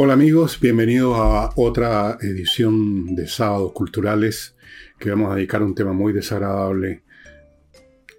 [0.00, 4.54] Hola amigos, bienvenidos a otra edición de Sábados Culturales
[4.96, 7.02] que vamos a dedicar a un tema muy desagradable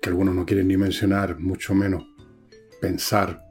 [0.02, 2.04] que algunos no quieren ni mencionar, mucho menos
[2.82, 3.46] pensar,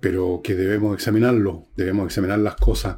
[0.00, 2.96] pero que debemos examinarlo, debemos examinar las cosas.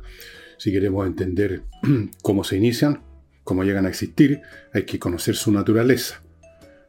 [0.56, 1.64] Si queremos entender
[2.22, 3.02] cómo se inician,
[3.42, 4.40] cómo llegan a existir,
[4.72, 6.22] hay que conocer su naturaleza.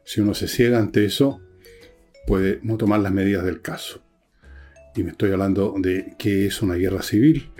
[0.04, 1.40] Si uno se ciega ante eso,
[2.28, 4.03] puede no tomar las medidas del caso
[4.96, 7.50] y me estoy hablando de qué es una guerra civil,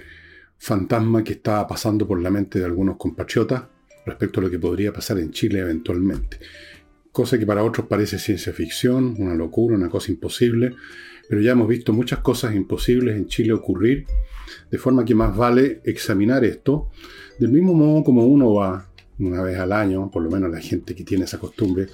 [0.59, 3.65] fantasma que está pasando por la mente de algunos compatriotas
[4.07, 6.39] respecto a lo que podría pasar en Chile eventualmente.
[7.11, 10.75] Cosa que para otros parece ciencia ficción, una locura, una cosa imposible,
[11.29, 14.07] pero ya hemos visto muchas cosas imposibles en Chile ocurrir,
[14.71, 16.91] de forma que más vale examinar esto,
[17.39, 18.89] del mismo modo como uno va
[19.19, 21.87] una vez al año, por lo menos la gente que tiene esa costumbre,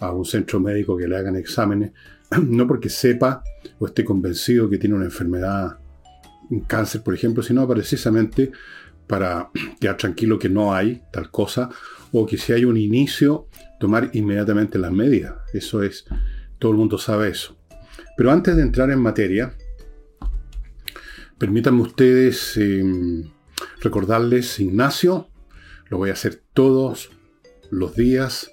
[0.00, 1.92] a un centro médico que le hagan exámenes,
[2.42, 3.42] no porque sepa
[3.78, 5.78] o esté convencido que tiene una enfermedad,
[6.50, 8.52] un cáncer, por ejemplo, sino precisamente
[9.06, 9.50] para
[9.80, 11.68] quedar tranquilo que no hay tal cosa,
[12.12, 13.48] o que si hay un inicio,
[13.80, 15.34] tomar inmediatamente las medidas.
[15.52, 16.04] Eso es,
[16.58, 17.58] todo el mundo sabe eso.
[18.16, 19.54] Pero antes de entrar en materia,
[21.38, 23.30] permítanme ustedes em,
[23.80, 25.28] recordarles Ignacio,
[25.88, 27.10] lo voy a hacer todos
[27.70, 28.51] los días,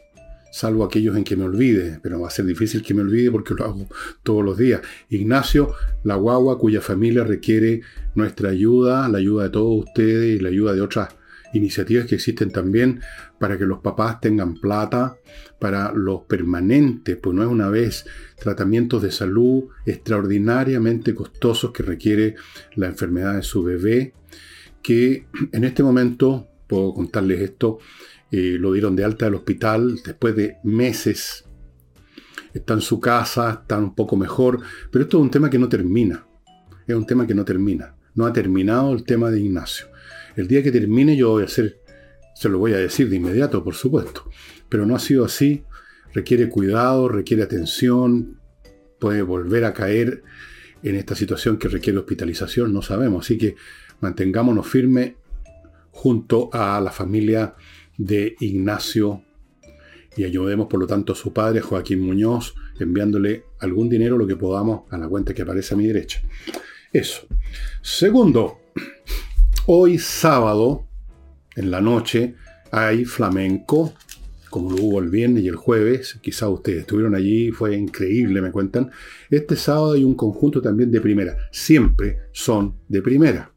[0.52, 3.54] salvo aquellos en que me olvide, pero va a ser difícil que me olvide porque
[3.54, 3.88] lo hago
[4.24, 4.82] todos los días.
[5.10, 7.82] Ignacio, la guagua cuya familia requiere
[8.16, 11.10] nuestra ayuda, la ayuda de todos ustedes y la ayuda de otras
[11.54, 13.02] iniciativas que existen también
[13.40, 15.18] para que los papás tengan plata
[15.60, 18.06] para los permanentes, pues no es una vez
[18.38, 22.36] tratamientos de salud extraordinariamente costosos que requiere
[22.76, 24.14] la enfermedad de su bebé,
[24.82, 27.80] que en este momento, puedo contarles esto,
[28.32, 31.46] eh, lo dieron de alta del hospital después de meses.
[32.54, 35.70] Está en su casa, está un poco mejor, pero esto es un tema que no
[35.70, 36.26] termina.
[36.88, 37.96] Es un tema que no termina.
[38.16, 39.88] No ha terminado el tema de Ignacio.
[40.36, 41.80] El día que termine yo voy a hacer,
[42.36, 44.30] se lo voy a decir de inmediato, por supuesto.
[44.68, 45.64] Pero no ha sido así.
[46.14, 48.40] Requiere cuidado, requiere atención,
[49.00, 50.24] puede volver a caer
[50.82, 53.26] en esta situación que requiere hospitalización, no sabemos.
[53.26, 53.56] Así que
[54.02, 55.14] mantengámonos firmes
[55.92, 57.56] junto a la familia
[58.00, 59.22] de Ignacio
[60.16, 64.36] y ayudemos por lo tanto a su padre, Joaquín Muñoz, enviándole algún dinero, lo que
[64.36, 66.22] podamos, a la cuenta que aparece a mi derecha.
[66.92, 67.28] Eso.
[67.82, 68.62] Segundo,
[69.68, 70.88] hoy sábado,
[71.56, 72.36] en la noche,
[72.72, 73.94] hay flamenco,
[74.50, 76.18] como lo hubo el viernes y el jueves.
[76.22, 78.92] Quizá ustedes estuvieron allí, fue increíble, me cuentan.
[79.30, 81.38] Este sábado hay un conjunto también de primera.
[81.52, 83.52] Siempre son de primera.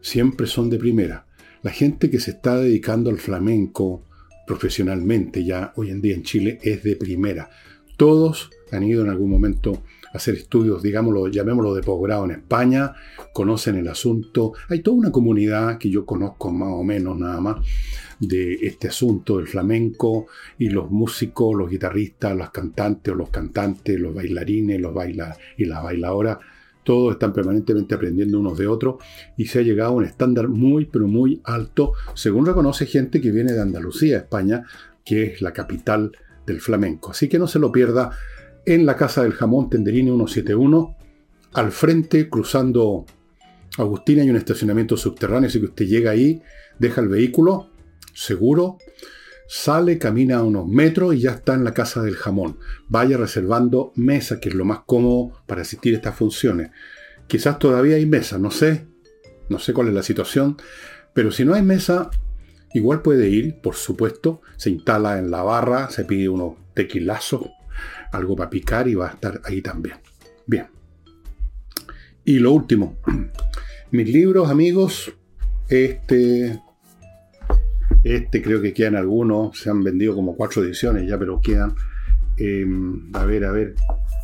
[0.00, 1.26] Siempre son de primera.
[1.64, 4.02] La gente que se está dedicando al flamenco
[4.46, 7.48] profesionalmente ya hoy en día en Chile es de primera.
[7.96, 9.82] Todos han ido en algún momento
[10.12, 12.92] a hacer estudios, digámoslo, llamémoslo de posgrado en España,
[13.32, 14.52] conocen el asunto.
[14.68, 17.66] Hay toda una comunidad que yo conozco más o menos nada más
[18.20, 20.26] de este asunto del flamenco
[20.58, 25.64] y los músicos, los guitarristas, los cantantes o los cantantes, los bailarines, los baila y
[25.64, 26.36] las bailadoras
[26.84, 28.96] todos están permanentemente aprendiendo unos de otros
[29.36, 33.30] y se ha llegado a un estándar muy, pero muy alto, según reconoce gente que
[33.30, 34.64] viene de Andalucía, España,
[35.04, 36.12] que es la capital
[36.46, 37.10] del flamenco.
[37.10, 38.10] Así que no se lo pierda
[38.66, 40.96] en la Casa del Jamón Tenderini 171,
[41.54, 43.06] al frente, cruzando
[43.78, 46.42] Agustina, hay un estacionamiento subterráneo, así que usted llega ahí,
[46.78, 47.70] deja el vehículo,
[48.12, 48.78] seguro,
[49.46, 52.58] sale, camina unos metros y ya está en la casa del jamón.
[52.88, 56.70] Vaya reservando mesa, que es lo más cómodo para asistir a estas funciones.
[57.26, 58.86] Quizás todavía hay mesa, no sé,
[59.48, 60.56] no sé cuál es la situación,
[61.14, 62.10] pero si no hay mesa,
[62.74, 67.48] igual puede ir, por supuesto, se instala en la barra, se pide unos tequilazos,
[68.12, 69.96] algo para picar y va a estar ahí también.
[70.46, 70.66] Bien.
[72.24, 72.98] Y lo último,
[73.90, 75.12] mis libros, amigos,
[75.68, 76.60] este
[78.04, 81.74] este creo que quedan algunos, se han vendido como cuatro ediciones ya, pero quedan.
[82.36, 83.74] Em, a ver, a ver,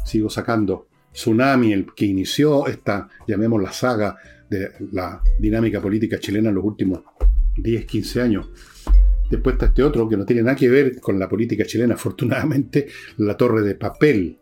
[0.05, 0.89] sigo sacando.
[1.13, 4.17] Tsunami, el que inició esta, llamemos la saga
[4.49, 7.01] de la dinámica política chilena en los últimos
[7.57, 8.51] 10, 15 años.
[9.31, 12.87] Después está este otro que no tiene nada que ver con la política chilena, afortunadamente,
[13.17, 14.39] La Torre de Papel.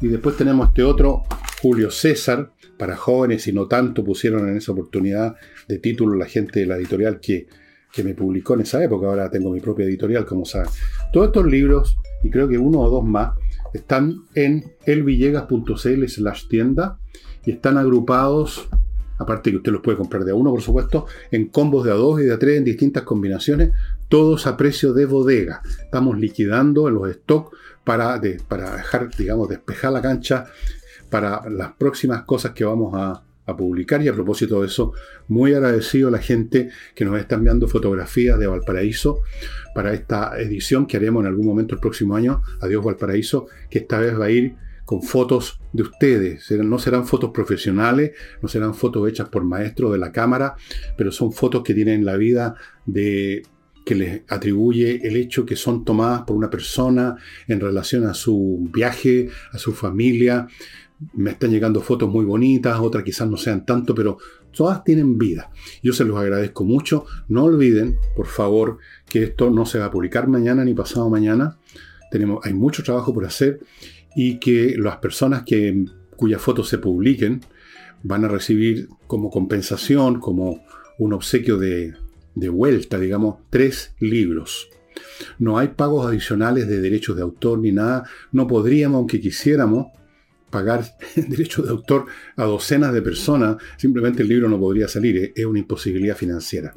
[0.00, 1.22] Y después tenemos este otro,
[1.60, 5.36] Julio César, para jóvenes y no tanto pusieron en esa oportunidad
[5.68, 7.46] de título la gente de la editorial que
[7.92, 10.70] que me publicó en esa época, ahora tengo mi propia editorial, como saben.
[11.12, 13.32] Todos estos libros, y creo que uno o dos más,
[13.74, 16.98] están en elvillegas.cl slash tienda
[17.44, 18.68] y están agrupados,
[19.18, 21.94] aparte que usted los puede comprar de a uno, por supuesto, en combos de a
[21.94, 23.72] dos y de a tres en distintas combinaciones,
[24.08, 25.62] todos a precio de bodega.
[25.84, 30.46] Estamos liquidando los stocks para, para dejar, digamos, despejar la cancha
[31.10, 34.92] para las próximas cosas que vamos a a publicar y a propósito de eso,
[35.28, 39.20] muy agradecido a la gente que nos está enviando fotografías de Valparaíso
[39.74, 43.98] para esta edición que haremos en algún momento el próximo año, Adiós Valparaíso, que esta
[43.98, 44.54] vez va a ir
[44.84, 46.50] con fotos de ustedes.
[46.50, 48.12] No serán fotos profesionales,
[48.42, 50.54] no serán fotos hechas por maestros de la cámara,
[50.96, 52.54] pero son fotos que tienen la vida
[52.84, 53.42] de
[53.84, 57.16] que les atribuye el hecho que son tomadas por una persona
[57.48, 60.46] en relación a su viaje, a su familia,
[61.14, 64.18] me están llegando fotos muy bonitas, otras quizás no sean tanto, pero
[64.52, 65.50] todas tienen vida.
[65.82, 67.06] Yo se los agradezco mucho.
[67.28, 68.78] No olviden, por favor,
[69.08, 71.58] que esto no se va a publicar mañana ni pasado mañana.
[72.10, 73.60] Tenemos, hay mucho trabajo por hacer
[74.14, 75.84] y que las personas que,
[76.16, 77.40] cuyas fotos se publiquen
[78.02, 80.64] van a recibir como compensación, como
[80.98, 81.94] un obsequio de,
[82.34, 84.68] de vuelta, digamos, tres libros.
[85.38, 88.04] No hay pagos adicionales de derechos de autor ni nada.
[88.32, 89.86] No podríamos, aunque quisiéramos,
[90.52, 90.84] pagar
[91.16, 92.06] derechos de autor
[92.36, 96.72] a docenas de personas, simplemente el libro no podría salir, es una imposibilidad financiera.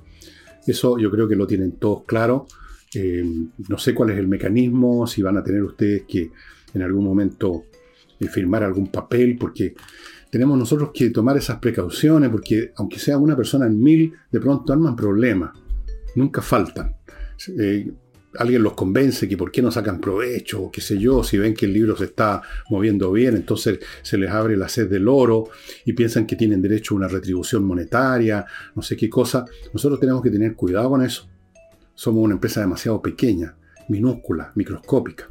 [0.65, 2.47] Eso yo creo que lo tienen todos claro.
[2.95, 3.23] Eh,
[3.67, 6.31] no sé cuál es el mecanismo, si van a tener ustedes que
[6.73, 7.65] en algún momento
[8.19, 9.75] eh, firmar algún papel, porque
[10.31, 14.73] tenemos nosotros que tomar esas precauciones, porque aunque sea una persona en mil, de pronto
[14.73, 15.51] arman problemas,
[16.15, 16.95] nunca faltan.
[17.59, 17.91] Eh,
[18.37, 21.53] alguien los convence que por qué no sacan provecho, o qué sé yo, si ven
[21.53, 25.49] que el libro se está moviendo bien, entonces se les abre la sed del oro
[25.85, 28.45] y piensan que tienen derecho a una retribución monetaria,
[28.75, 29.45] no sé qué cosa.
[29.73, 31.27] Nosotros tenemos que tener cuidado con eso.
[31.93, 33.55] Somos una empresa demasiado pequeña,
[33.89, 35.29] minúscula, microscópica.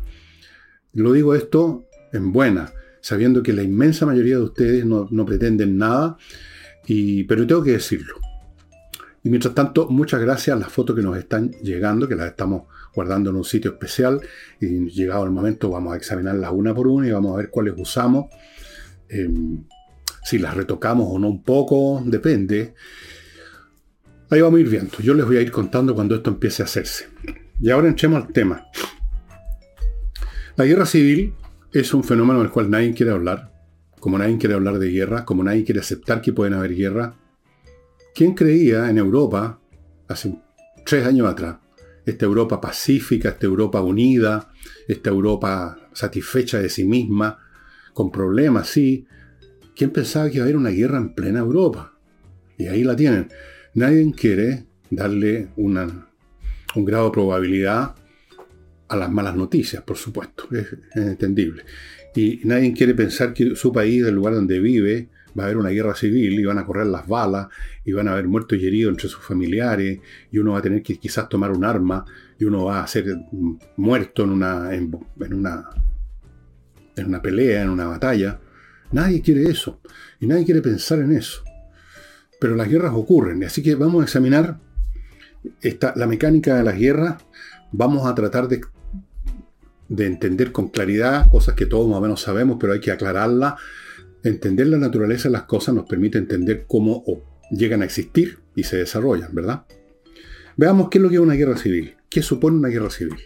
[0.95, 6.17] Lo digo esto en buena, sabiendo que la inmensa mayoría de ustedes no, pretenden nada,
[6.87, 8.15] y, pero tengo que decirlo.
[9.23, 12.65] Y mientras tanto, muchas gracias a las fotos que nos están llegando, que las estamos
[12.94, 14.20] guardando en un sitio especial
[14.61, 17.75] y llegado el momento vamos a examinarlas una por una y vamos a ver cuáles
[17.76, 18.26] usamos.
[19.08, 19.64] Em,
[20.23, 22.75] si las retocamos o no un poco, depende.
[24.31, 24.99] Ahí vamos a ir viendo.
[24.99, 27.08] Yo les voy a ir contando cuando esto empiece a hacerse.
[27.61, 28.67] Y ahora entremos al tema.
[30.56, 31.35] La guerra civil
[31.73, 33.52] es un fenómeno del cual nadie quiere hablar.
[34.00, 37.17] Como nadie quiere hablar de guerra, como nadie quiere aceptar que pueden haber guerra.
[38.14, 39.58] ¿Quién creía en Europa
[40.08, 40.38] hace
[40.85, 41.56] tres años atrás
[42.05, 44.53] esta Europa pacífica, esta Europa unida,
[44.87, 47.39] esta Europa satisfecha de sí misma,
[47.93, 49.06] con problemas, sí.
[49.75, 51.99] ¿Quién pensaba que iba a haber una guerra en plena Europa?
[52.59, 53.29] Y ahí la tienen.
[53.75, 56.09] Nadie quiere darle una,
[56.75, 57.95] un grado de probabilidad
[58.89, 61.65] a las malas noticias, por supuesto, es, es entendible.
[62.15, 65.09] Y nadie quiere pensar que su país, el lugar donde vive,
[65.39, 67.49] va a haber una guerra civil y van a correr las balas
[67.85, 70.01] y van a haber muertos y heridos entre sus familiares
[70.31, 72.05] y uno va a tener que quizás tomar un arma
[72.39, 73.07] y uno va a ser
[73.77, 74.95] muerto en una, en,
[75.33, 75.65] una,
[76.97, 78.41] en una pelea, en una batalla.
[78.93, 79.81] Nadie quiere eso
[80.21, 81.43] y nadie quiere pensar en eso.
[82.41, 84.59] Pero las guerras ocurren, así que vamos a examinar
[85.95, 87.23] la mecánica de las guerras.
[87.73, 88.61] Vamos a tratar de,
[89.89, 93.55] de entender con claridad cosas que todos más o menos sabemos, pero hay que aclararlas
[94.25, 97.05] Entender la naturaleza de las cosas nos permite entender cómo
[97.50, 99.67] llegan a existir y se desarrollan, ¿verdad?
[100.56, 101.94] Veamos qué es lo que es una guerra civil.
[102.09, 103.17] ¿Qué supone una guerra civil?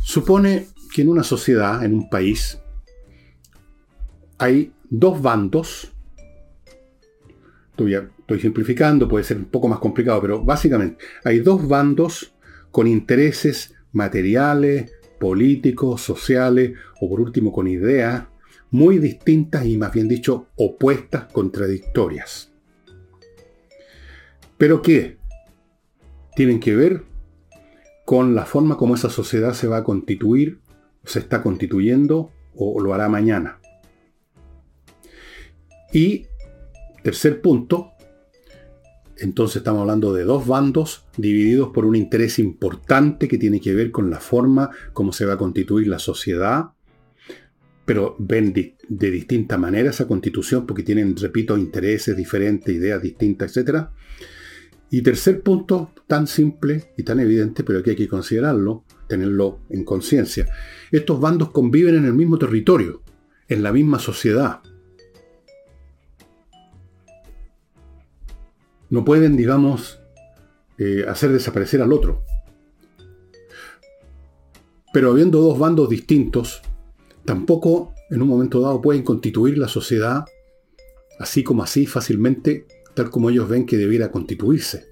[0.00, 2.60] Supone que en una sociedad, en un país,
[4.38, 5.90] hay dos bandos.
[7.76, 12.32] Estoy, simplificando, puede ser un poco más complicado, pero básicamente hay dos bandos
[12.70, 18.24] con intereses materiales, políticos, sociales o por último con ideas
[18.74, 22.52] muy distintas y más bien dicho opuestas, contradictorias.
[24.58, 25.18] ¿Pero qué?
[26.34, 27.04] Tienen que ver
[28.04, 30.58] con la forma como esa sociedad se va a constituir,
[31.04, 33.60] se está constituyendo o lo hará mañana.
[35.92, 36.26] Y
[37.04, 37.92] tercer punto,
[39.18, 43.92] entonces estamos hablando de dos bandos divididos por un interés importante que tiene que ver
[43.92, 46.73] con la forma como se va a constituir la sociedad
[47.84, 53.88] pero ven de, distinta manera esa constitución porque tienen, repito, intereses diferentes, ideas distintas, etc.
[54.90, 59.84] Y tercer punto, tan simple y tan evidente, pero que hay que considerarlo, tenerlo en
[59.84, 60.48] conciencia.
[60.90, 63.02] Estos bandos conviven en el mismo territorio,
[63.48, 64.60] en la misma sociedad.
[68.88, 70.00] No pueden, digamos,
[70.78, 72.22] eh, hacer desaparecer al otro.
[74.92, 76.62] Pero habiendo dos bandos distintos,
[77.24, 80.24] tampoco en un momento dado pueden constituir la sociedad
[81.18, 84.86] así como así fácilmente, tal como ellos ven que debiera constituirse.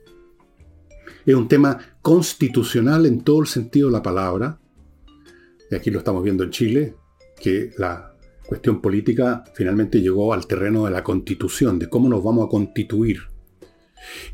[1.27, 4.59] Es un tema constitucional en todo el sentido de la palabra,
[5.71, 6.95] y aquí lo estamos viendo en Chile,
[7.41, 8.13] que la,
[8.53, 13.21] cuestión política finalmente llegó al terreno de la constitución, de cómo nos vamos a constituir.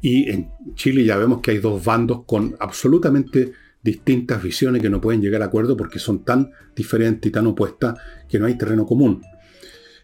[0.00, 3.52] Y en Chile ya vemos que hay dos bandos con absolutamente
[3.88, 7.98] distintas visiones que no pueden llegar a acuerdo porque son tan diferentes y tan opuestas
[8.28, 9.22] que no hay terreno común.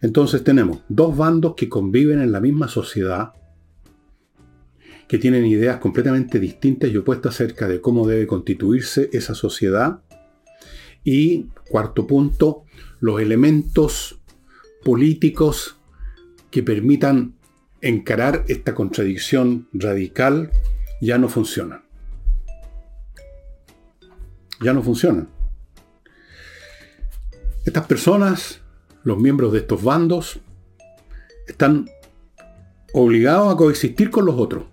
[0.01, 3.33] Entonces tenemos dos bandos que conviven en la misma sociedad,
[5.07, 10.01] que tienen ideas completamente distintas y opuestas acerca de cómo debe constituirse esa sociedad.
[11.05, 12.65] Y cuarto punto,
[13.01, 14.19] los elementos
[14.83, 15.77] políticos
[16.51, 17.35] que permitan
[17.83, 20.51] encarar esta contradicción radical
[21.03, 21.84] ya no funcionan.
[24.61, 25.29] Ya no funcionan.
[27.65, 28.61] Estas personas,
[29.03, 30.41] los miembros de estos bandos,
[31.47, 31.89] están
[32.93, 34.65] obligados a coexistir con los otros.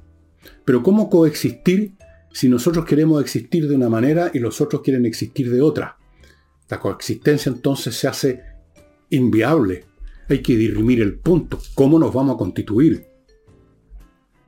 [0.66, 1.94] Pero ¿cómo coexistir
[2.32, 5.98] si nosotros queremos existir de una manera y los otros quieren existir de otra?
[6.70, 8.44] La coexistencia entonces se hace
[9.10, 9.86] inviable.
[10.30, 11.60] Hay que dirimir el punto.
[11.74, 13.06] ¿Cómo nos vamos a constituir?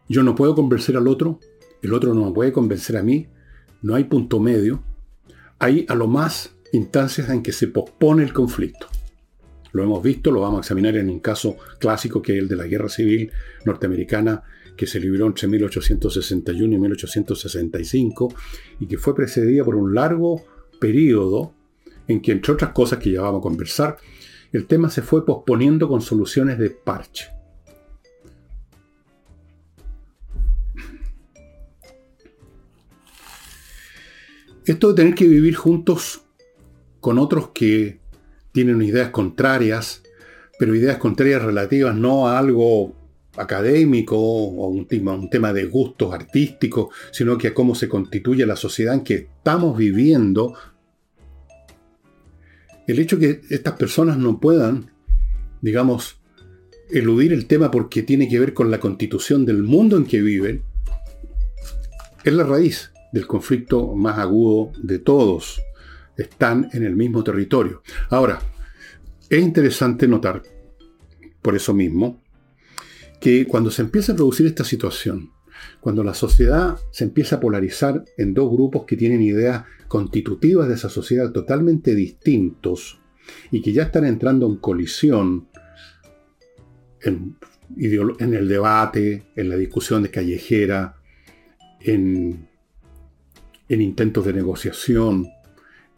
[0.08, 1.40] Yo no puedo convencer al otro,
[1.82, 3.28] el otro no me puede convencer a mí.
[3.82, 4.84] No hay punto medio.
[5.64, 8.88] Hay a lo más instancias en que se pospone el conflicto.
[9.72, 12.58] Lo hemos visto, lo vamos a examinar en un caso clásico que es el de
[12.58, 13.32] la guerra civil
[13.64, 14.44] norteamericana
[14.76, 18.34] que se libró entre 1861 y 1865
[18.82, 20.44] y que fue precedida por un largo
[20.82, 21.54] periodo
[22.10, 23.96] en que, entre otras cosas que ya vamos a conversar,
[24.52, 27.30] el tema se fue posponiendo con soluciones de parche.
[34.66, 36.22] Esto de tener que vivir juntos
[37.02, 38.00] con otros que
[38.54, 40.04] tienen ideas contrarias,
[40.58, 42.96] pero ideas contrarias relativas no a algo
[43.36, 48.46] académico o un tema, un tema de gustos artísticos, sino que a cómo se constituye
[48.46, 50.54] la sociedad en que estamos viviendo,
[52.88, 54.92] el hecho que estas personas no puedan,
[55.62, 56.22] digamos,
[56.90, 60.64] eludir el tema porque tiene que ver con la constitución del mundo en que viven,
[62.24, 65.62] es la raíz del conflicto más agudo de todos.
[66.18, 67.82] Están en el mismo territorio.
[68.10, 68.40] Ahora,
[69.30, 70.44] es interesante notar,
[71.42, 72.22] por eso mismo,
[73.22, 75.32] que cuando se empieza a producir esta situación,
[75.80, 80.76] cuando la sociedad se empieza a polarizar en dos grupos que tienen ideas constitutivas de
[80.76, 83.00] esa sociedad totalmente distintos
[83.52, 85.48] y que ya están entrando en colisión
[87.02, 87.38] en,
[87.78, 90.98] el debate, en la discusión de callejera,
[91.82, 92.48] en,
[93.70, 95.28] en intentos de negociación,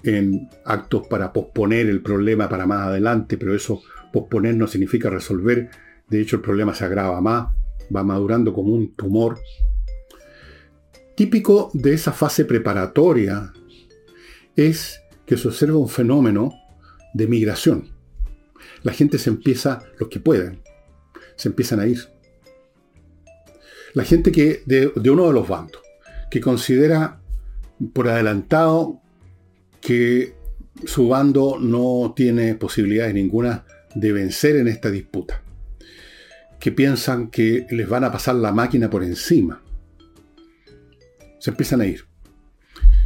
[0.03, 3.81] en actos para posponer el problema para más adelante, pero eso
[4.11, 5.69] posponer no significa resolver
[6.07, 7.49] de hecho, el problema se agrava más,
[7.95, 9.39] va madurando como un tumor.
[11.15, 13.53] Típico de esa fase preparatoria
[14.55, 16.53] es que se observa un fenómeno
[17.13, 17.89] de migración.
[18.83, 20.61] La gente se empieza, los que pueden,
[21.35, 21.99] se empiezan a ir.
[23.93, 25.81] La gente que de, de uno de los bandos,
[26.29, 27.21] que considera
[27.93, 29.01] por adelantado
[29.81, 30.33] que
[30.85, 35.41] su bando no tiene posibilidades ninguna de vencer en esta disputa
[36.59, 39.61] que piensan que les van a pasar la máquina por encima.
[41.39, 42.05] Se empiezan a ir.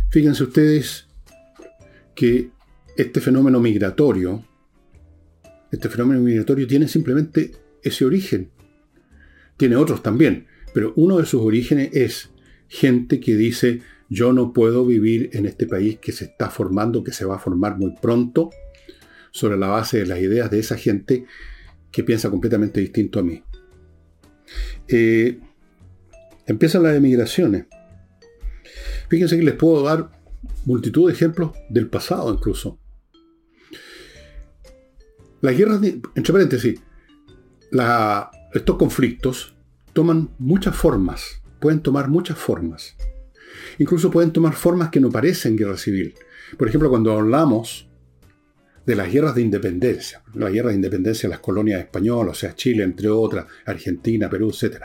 [0.10, 1.08] Fíjense ustedes
[2.16, 2.52] que
[2.96, 4.46] este fenómeno migratorio,
[5.72, 7.52] este fenómeno migratorio tiene simplemente
[7.84, 8.50] ese origen.
[9.58, 12.30] Tiene otros también, pero uno de sus orígenes es
[12.70, 17.14] gente que dice, yo no puedo vivir en este país que se está formando, que
[17.14, 18.50] se va a formar muy pronto,
[19.32, 21.26] sobre la base de las ideas de esa gente
[21.92, 23.44] que piensa completamente distinto a mí.
[24.88, 25.40] Eh,
[26.48, 27.68] empiezan las emigraciones.
[29.08, 30.10] Fíjense que les puedo dar
[30.66, 32.80] multitud de ejemplos del pasado incluso.
[35.42, 35.82] Las guerras,
[36.16, 36.82] entre paréntesis,
[38.54, 39.56] estos conflictos
[39.94, 42.98] toman muchas formas, pueden tomar muchas formas.
[43.78, 46.14] Incluso pueden tomar formas que no parecen guerra civil.
[46.58, 47.90] Por ejemplo, cuando hablamos
[48.86, 52.56] de las guerras de independencia, la guerra de independencia de las colonias españolas, o sea,
[52.56, 54.84] Chile, entre otras, Argentina, Perú, etc.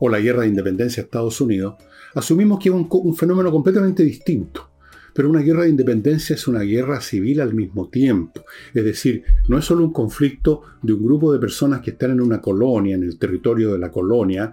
[0.00, 1.76] O la guerra de independencia de Estados Unidos,
[2.14, 4.70] asumimos que es un, un fenómeno completamente distinto.
[5.14, 8.44] Pero una guerra de independencia es una guerra civil al mismo tiempo.
[8.74, 12.20] Es decir, no es solo un conflicto de un grupo de personas que están en
[12.20, 14.52] una colonia, en el territorio de la colonia,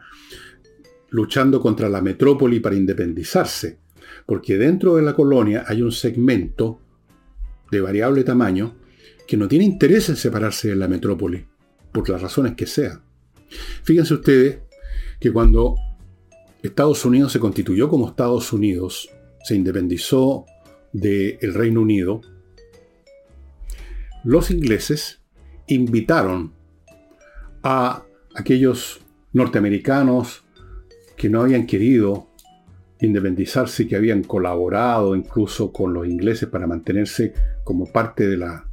[1.14, 3.78] luchando contra la metrópoli para independizarse.
[4.26, 6.80] Porque dentro de la colonia hay un segmento
[7.72, 8.76] de variable tamaño
[9.28, 11.46] que no tiene interés en separarse de la metrópoli,
[11.92, 13.02] por las razones que sean.
[13.84, 14.60] Fíjense ustedes
[15.20, 15.76] que cuando
[16.64, 19.10] Estados Unidos se constituyó como Estados Unidos,
[19.44, 20.46] se independizó
[20.92, 22.22] del Reino Unido,
[24.24, 25.22] los ingleses
[25.68, 26.54] invitaron
[27.62, 28.04] a
[28.34, 29.00] aquellos
[29.32, 30.43] norteamericanos
[31.24, 32.28] que no habían querido
[33.00, 38.68] independizarse, que habían colaborado incluso con los ingleses para mantenerse como parte de la,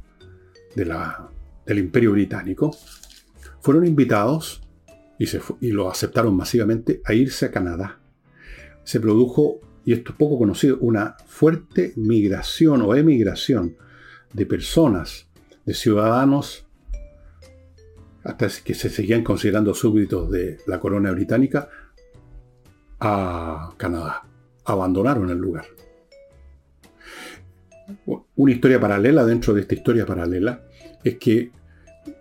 [0.75, 2.75] del imperio británico,
[3.61, 4.61] fueron invitados
[5.17, 8.01] y, se, y lo aceptaron masivamente a irse a Canadá.
[8.83, 13.77] Se produjo, y esto es poco conocido, una fuerte migración o emigración
[14.33, 15.29] de personas,
[15.65, 16.67] de ciudadanos,
[18.25, 21.69] hasta que se seguían considerando súbditos de la corona británica,
[23.01, 24.23] a Canadá.
[24.63, 25.65] Abandonaron el lugar.
[28.35, 30.63] Una historia paralela dentro de esta historia paralela
[31.03, 31.51] es que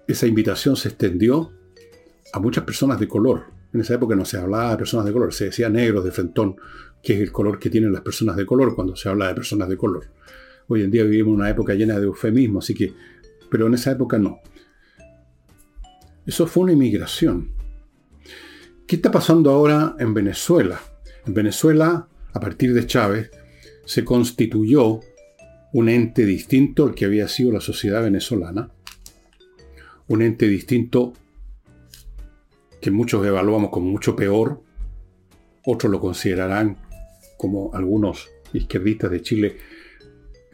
[0.08, 1.52] esa invitación se extendió
[2.32, 3.44] a muchas personas de color.
[3.72, 6.56] En esa época no se hablaba de personas de color, se decía negros de frentón,
[7.02, 9.68] que es el color que tienen las personas de color cuando se habla de personas
[9.68, 10.06] de color.
[10.66, 12.94] Hoy en día vivimos una época llena de eufemismo, así que,
[13.50, 14.40] pero en esa época no.
[16.26, 17.60] Eso fue una inmigración.
[18.90, 20.80] ¿Qué está pasando ahora en Venezuela?
[21.25, 23.30] En Venezuela, a partir de Chávez,
[23.85, 24.99] se constituyó
[25.73, 28.73] un ente distinto al que había sido la sociedad venezolana,
[30.09, 31.12] un ente distinto
[32.80, 34.61] que muchos evaluamos como mucho peor,
[35.64, 36.76] otros lo considerarán
[37.37, 39.56] como algunos izquierdistas de Chile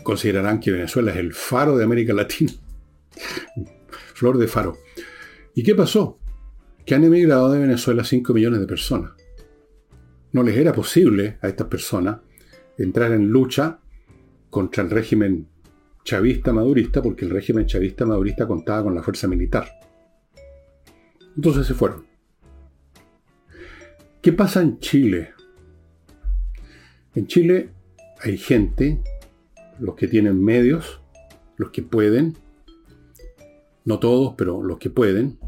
[0.03, 2.53] considerarán que Venezuela es el faro de América Latina,
[4.15, 4.77] flor de faro.
[5.55, 6.19] ¿Y qué pasó?
[6.87, 9.11] Que han emigrado de Venezuela 5 millones de personas.
[10.33, 12.21] No les era posible a estas personas
[12.79, 13.81] entrar en lucha
[14.51, 15.49] contra el régimen
[16.05, 19.69] chavista madurista, porque el régimen chavista madurista contaba con la fuerza militar.
[21.35, 22.07] Entonces se fueron.
[24.23, 25.31] ¿Qué pasa en Chile?
[27.17, 27.71] En Chile
[28.21, 29.03] hay gente,
[29.81, 31.01] los que tienen medios,
[31.57, 32.37] los que pueden,
[33.85, 35.39] no todos, pero los que pueden,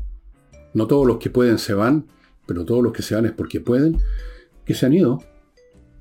[0.74, 2.06] no todos los que pueden se van,
[2.46, 3.98] pero todos los que se van es porque pueden,
[4.64, 5.22] que se han ido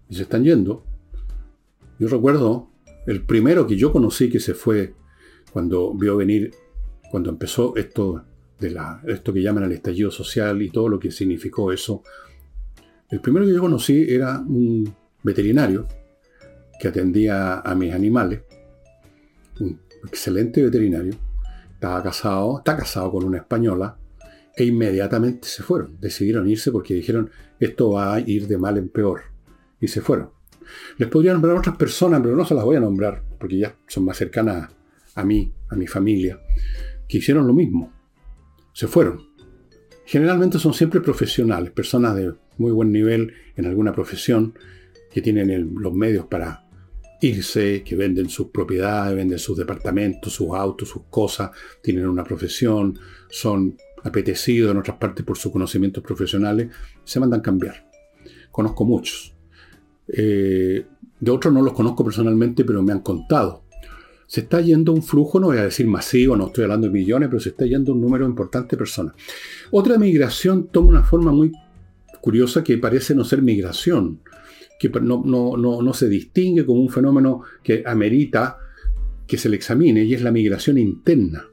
[0.09, 0.84] y se están yendo.
[1.99, 2.69] Yo recuerdo
[3.06, 4.93] el primero que yo conocí que se fue
[5.51, 6.51] cuando vio venir,
[7.10, 8.23] cuando empezó esto
[8.60, 12.03] de la, esto que llaman el estallido social y todo lo que significó eso.
[13.10, 15.88] El primero que yo conocí era un veterinario
[16.80, 18.41] que atendía a mis animales,
[19.60, 21.13] un excelente veterinario.
[21.73, 23.97] Estaba casado, está casado con una española,
[24.58, 25.98] e inmediatamente se fueron.
[26.02, 29.22] Decidieron irse porque dijeron, esto va a ir de mal en peor.
[29.80, 30.32] Y se fueron.
[30.98, 34.06] Les podría nombrar otras personas, pero no se las voy a nombrar, porque ya son
[34.06, 34.70] más cercanas
[35.13, 36.41] a mí, a mi familia,
[37.08, 37.93] que hicieron lo mismo.
[38.74, 39.28] Se fueron.
[40.06, 44.56] Generalmente son siempre profesionales, personas de muy buen nivel en alguna profesión,
[45.12, 46.63] que tienen los medios para
[47.22, 52.98] irse, que venden sus propiedades, venden sus departamentos, sus autos, sus cosas, tienen una profesión,
[53.30, 56.70] son apetecido en otras partes por sus conocimientos profesionales,
[57.04, 57.89] se mandan cambiar.
[58.52, 59.36] Conozco muchos.
[60.08, 60.86] Eh,
[61.20, 63.63] de otros no los conozco personalmente, pero me han contado.
[64.26, 67.30] Se está yendo un flujo, no voy a decir masivo, no estoy hablando de millones,
[67.30, 69.15] pero se está yendo un número importante de personas.
[69.72, 71.52] Otra migración toma una forma muy
[72.20, 74.20] curiosa que parece no ser migración,
[74.80, 78.58] que no se distingue como un fenómeno que amerita
[79.26, 81.46] que se le examine, y es la migración interna.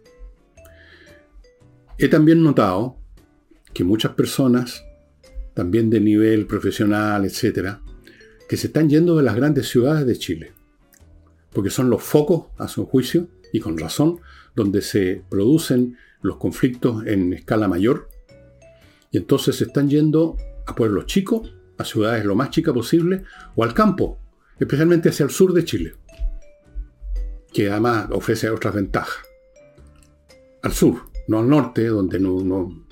[1.98, 2.96] He también notado
[3.72, 4.84] que muchas personas,
[5.54, 7.80] también de nivel profesional, etcétera,
[8.48, 10.52] que se están yendo de las grandes ciudades de Chile,
[11.52, 14.20] porque son los focos, a su juicio, y con razón,
[14.56, 18.08] donde se producen los conflictos en escala mayor,
[19.12, 23.22] y entonces se están yendo a pueblos chicos, a ciudades lo más chicas posible,
[23.54, 24.18] o al campo,
[24.58, 25.94] especialmente hacia el sur de Chile,
[27.52, 29.18] que además ofrece otras ventajas.
[30.62, 32.84] Al sur, no al norte, donde no,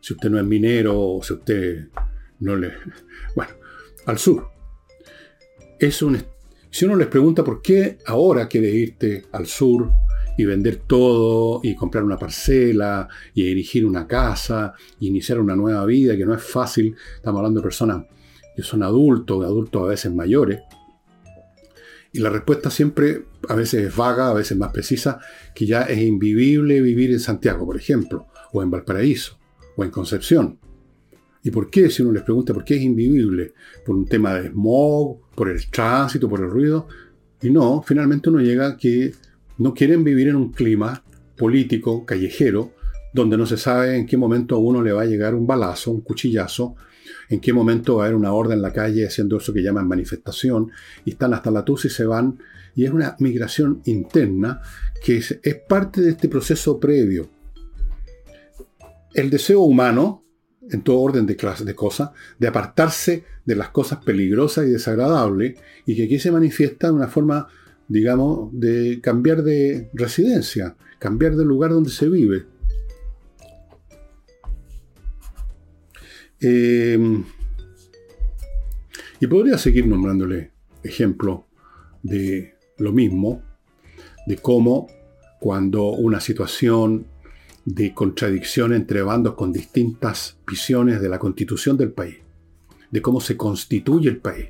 [0.00, 1.88] Si usted no es minero o si usted
[2.40, 2.72] no le...
[3.34, 3.52] Bueno,
[4.06, 4.48] al sur.
[5.78, 6.18] Es un,
[6.70, 9.90] si uno les pregunta por qué ahora quiere irte al sur
[10.36, 15.84] y vender todo y comprar una parcela y erigir una casa y iniciar una nueva
[15.86, 18.04] vida, que no es fácil, estamos hablando de personas
[18.54, 20.60] que son adultos, adultos a veces mayores,
[22.16, 25.20] y la respuesta siempre a veces es vaga, a veces más precisa,
[25.54, 29.38] que ya es invivible vivir en Santiago, por ejemplo, o en Valparaíso,
[29.76, 30.58] o en Concepción.
[31.42, 31.90] ¿Y por qué?
[31.90, 33.52] Si uno les pregunta por qué es invivible,
[33.84, 36.88] por un tema de smog, por el tránsito, por el ruido.
[37.42, 39.12] Y no, finalmente uno llega a que
[39.58, 41.04] no quieren vivir en un clima
[41.36, 42.72] político, callejero,
[43.12, 45.90] donde no se sabe en qué momento a uno le va a llegar un balazo,
[45.90, 46.76] un cuchillazo,
[47.28, 49.88] en qué momento va a haber una horda en la calle haciendo eso que llaman
[49.88, 50.70] manifestación,
[51.04, 52.38] y están hasta la tusa y se van,
[52.74, 54.60] y es una migración interna
[55.02, 57.28] que es, parte de este proceso previo.
[59.14, 60.24] El deseo humano,
[60.70, 65.96] en todo orden de, de cosas, de apartarse de las cosas peligrosas y desagradables, y
[65.96, 67.48] que aquí se manifiesta de una forma,
[67.88, 72.55] digamos, de cambiar de residencia, cambiar del lugar donde se vive.
[76.40, 76.98] Eh,
[79.20, 81.46] y podría seguir nombrándole ejemplo
[82.02, 83.42] de lo mismo,
[84.26, 84.88] de cómo
[85.40, 87.06] cuando una situación
[87.64, 92.16] de contradicción entre bandos con distintas visiones de la constitución del país,
[92.90, 94.46] de cómo se constituye el país.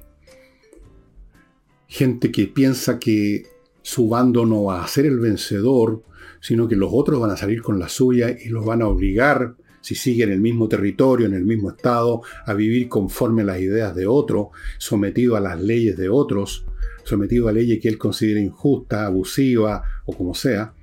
[1.89, 3.47] Gente que piensa que
[3.83, 6.03] su bando no va a ser el vencedor,
[6.41, 9.57] sino que los otros van a salir con la suya y los van a obligar,
[9.87, 13.61] si siguen en el mismo territorio, en el mismo estado, a vivir conforme a las
[13.61, 16.67] ideas de otro, sometido a las leyes de otros,
[17.05, 20.75] sometido a leyes que él considera injusta, abusiva o como sea.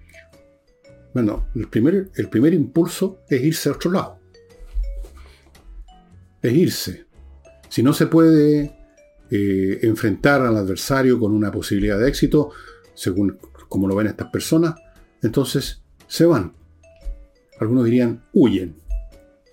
[1.14, 4.20] Bueno, el primer, el primer impulso es irse a otro lado.
[6.42, 7.06] Es irse.
[7.68, 8.74] Si no se puede
[9.30, 12.52] eh, enfrentar al adversario con una posibilidad de éxito,
[12.94, 13.38] según
[13.68, 14.76] como lo ven estas personas,
[15.22, 16.54] entonces se van.
[17.60, 18.82] Algunos dirían huyen.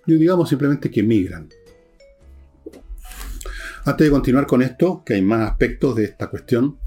[0.06, 1.48] Yo digamos simplemente que migran.
[3.84, 6.78] Antes de continuar con esto, que hay más aspectos de esta cuestión,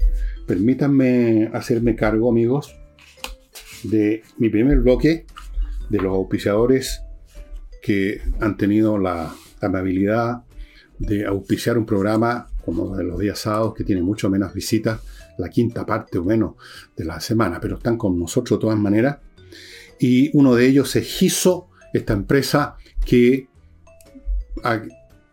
[0.46, 2.76] permítanme hacerme cargo, amigos,
[3.82, 5.26] de mi primer bloque
[5.90, 7.02] de los auspiciadores
[7.82, 10.44] que han tenido la amabilidad
[10.98, 15.00] de auspiciar un programa como de los días sábados que tiene mucho menos visitas,
[15.36, 16.54] la quinta parte o menos
[16.96, 19.18] de la semana, pero están con nosotros de todas maneras.
[19.98, 23.48] Y uno de ellos es Giso, esta empresa que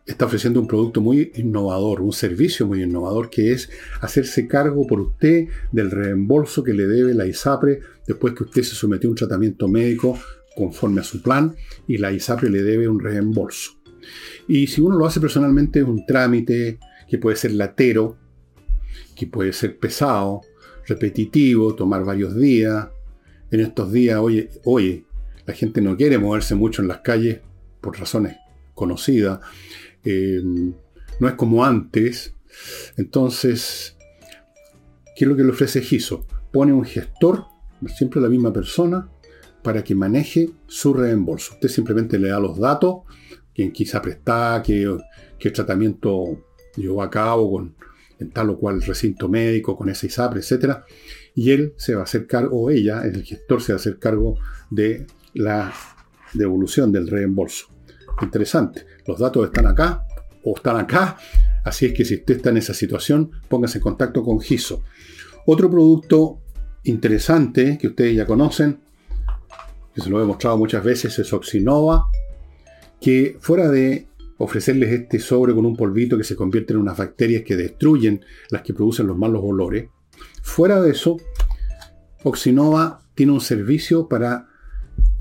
[0.06, 3.70] está ofreciendo un producto muy innovador, un servicio muy innovador, que es
[4.02, 8.76] hacerse cargo por usted del reembolso que le debe la ISAPRE después que usted se
[8.76, 10.18] sometió a un tratamiento médico
[10.56, 11.56] conforme a su plan
[11.88, 13.72] y la ISAPRE le debe un reembolso.
[14.48, 18.18] Y si uno lo hace personalmente es un trámite que puede ser latero,
[19.16, 20.42] que puede ser pesado,
[20.88, 22.88] repetitivo, tomar varios días.
[23.52, 25.06] En estos días, oye, oye,
[25.46, 27.40] la gente no quiere moverse mucho en las calles
[27.82, 28.38] por razones
[28.74, 29.40] conocidas.
[30.04, 30.42] Eh,
[31.20, 32.36] no es como antes.
[32.98, 33.98] Entonces,
[35.16, 36.26] ¿qué es lo que le ofrece Giso?
[36.52, 37.46] Pone un gestor,
[37.96, 39.10] siempre la misma persona,
[39.64, 41.54] para que maneje su reembolso.
[41.54, 43.02] Usted simplemente le da los datos,
[43.54, 46.44] quién quizá presta, qué, tratamiento
[46.76, 47.76] llevó a cabo con
[48.20, 50.78] en tal o cual recinto médico, con esa ISAPRE, etc.
[51.34, 53.98] Y él se va a hacer cargo, o ella, el gestor, se va a hacer
[53.98, 54.38] cargo
[54.70, 55.74] de la
[56.34, 57.71] devolución del reembolso.
[58.22, 58.86] Interesante.
[59.06, 60.06] Los datos están acá
[60.44, 61.18] o están acá.
[61.64, 64.84] Así es que si usted está en esa situación, póngase en contacto con GISO.
[65.46, 66.40] Otro producto
[66.84, 68.80] interesante que ustedes ya conocen,
[69.94, 72.06] que se lo he mostrado muchas veces, es Oxinova,
[73.00, 77.44] que fuera de ofrecerles este sobre con un polvito que se convierte en unas bacterias
[77.44, 79.90] que destruyen las que producen los malos olores,
[80.42, 81.18] fuera de eso,
[82.24, 84.48] Oxinova tiene un servicio para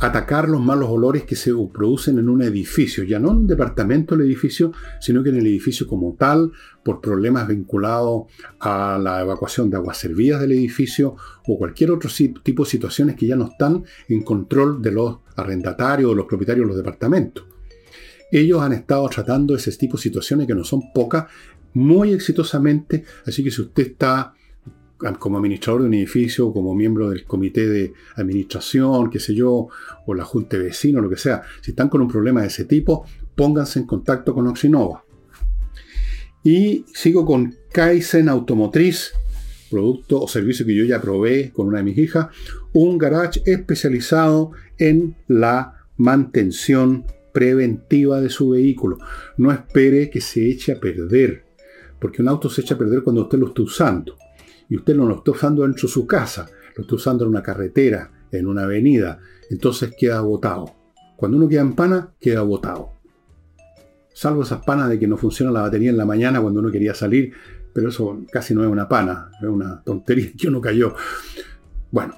[0.01, 4.17] atacar los malos olores que se producen en un edificio, ya no en un departamento
[4.17, 8.25] del edificio, sino que en el edificio como tal, por problemas vinculados
[8.61, 12.11] a la evacuación de aguas servidas del edificio o cualquier otro
[12.43, 16.65] tipo de situaciones que ya no están en control de los arrendatarios o los propietarios
[16.65, 17.45] de los departamentos.
[18.33, 21.27] Ellos han estado tratando ese tipo de situaciones que no son pocas,
[21.75, 24.35] muy exitosamente, así que si usted está
[25.19, 29.69] como administrador de un edificio, como miembro del comité de administración, qué sé yo,
[30.07, 32.65] o la junta de vecinos, lo que sea, si están con un problema de ese
[32.65, 35.05] tipo, pónganse en contacto con Oxinova.
[36.43, 39.13] Y sigo con Kaizen Automotriz,
[39.71, 42.29] producto o servicio que yo ya probé con una de mis hijas,
[42.73, 48.99] un garage especializado en la mantención preventiva de su vehículo.
[49.37, 51.45] No espere que se eche a perder,
[52.01, 54.17] porque un auto se echa a perder cuando usted lo está usando
[54.71, 57.43] y usted no lo está usando dentro de su casa, lo está usando en una
[57.43, 59.19] carretera, en una avenida,
[59.51, 60.75] entonces queda agotado.
[61.17, 62.93] Cuando uno queda en pana, queda agotado.
[64.15, 66.95] Salvo esas panas de que no funciona la batería en la mañana cuando uno quería
[66.95, 67.33] salir,
[67.75, 70.95] pero eso casi no es una pana, es una tontería que uno cayó.
[71.91, 72.15] Bueno,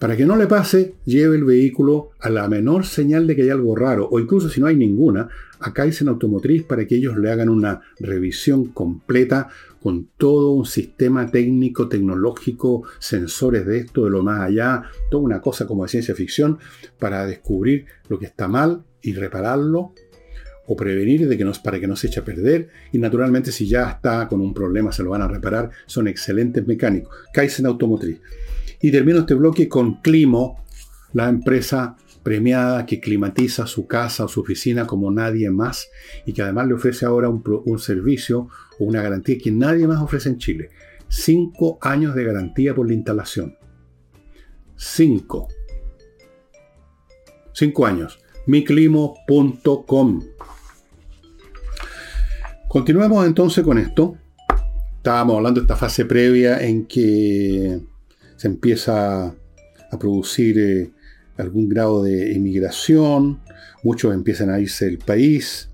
[0.00, 3.50] Para que no le pase, lleve el vehículo a la menor señal de que hay
[3.50, 5.28] algo raro, o incluso si no hay ninguna,
[5.60, 9.48] a Kaizen Automotriz para que ellos le hagan una revisión completa
[9.82, 15.42] con todo un sistema técnico, tecnológico, sensores de esto, de lo más allá, toda una
[15.42, 16.58] cosa como de ciencia ficción,
[16.98, 19.92] para descubrir lo que está mal y repararlo
[20.66, 22.68] o prevenir de que nos, para que no se eche a perder.
[22.90, 25.70] Y naturalmente si ya está con un problema se lo van a reparar.
[25.84, 27.14] Son excelentes mecánicos.
[27.34, 28.18] Kaizen Automotriz.
[28.80, 30.64] Y termino este bloque con Climo,
[31.12, 35.88] la empresa premiada que climatiza su casa o su oficina como nadie más
[36.26, 40.28] y que además le ofrece ahora un, servicio o una garantía que nadie más ofrece
[40.28, 40.70] en Chile.
[41.08, 43.56] Cinco años de garantía por la instalación.
[44.76, 45.48] Cinco.
[47.52, 48.18] Cinco años.
[48.46, 50.22] miclimo.com.
[52.68, 54.16] Continuemos entonces con esto.
[54.96, 57.80] Estábamos hablando de esta fase previa en que
[58.40, 60.90] se empieza a producir eh,
[61.36, 63.42] algún grado de inmigración,
[63.82, 65.68] muchos empiezan a irse del país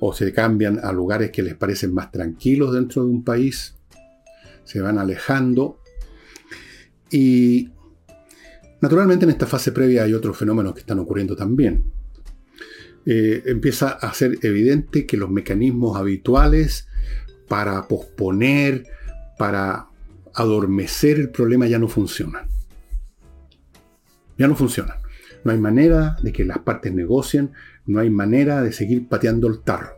[0.00, 3.76] o se cambian a lugares que les parecen más tranquilos dentro de un país,
[4.64, 5.78] se van alejando
[7.12, 7.70] y
[8.80, 11.84] naturalmente en esta fase previa hay otros fenómenos que están ocurriendo también.
[13.06, 16.88] Eh, empieza a ser evidente que los mecanismos habituales
[17.46, 18.82] para posponer,
[19.38, 19.89] para
[20.34, 22.48] adormecer el problema ya no funcionan.
[24.38, 24.98] Ya no funcionan.
[25.44, 27.52] No hay manera de que las partes negocien,
[27.86, 29.96] no hay manera de seguir pateando el tarro.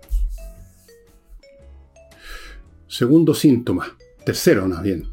[2.86, 5.06] Segundo síntoma, tercero más bien,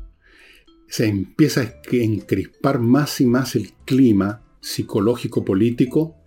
[0.88, 6.20] se empieza a encrispar más y más el clima psicológico político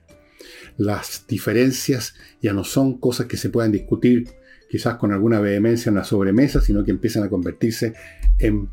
[0.77, 4.29] las diferencias ya no son cosas que se puedan discutir
[4.73, 7.93] quizás con alguna vehemencia en la sobremesa, sino que empiezan a convertirse
[8.39, 8.71] en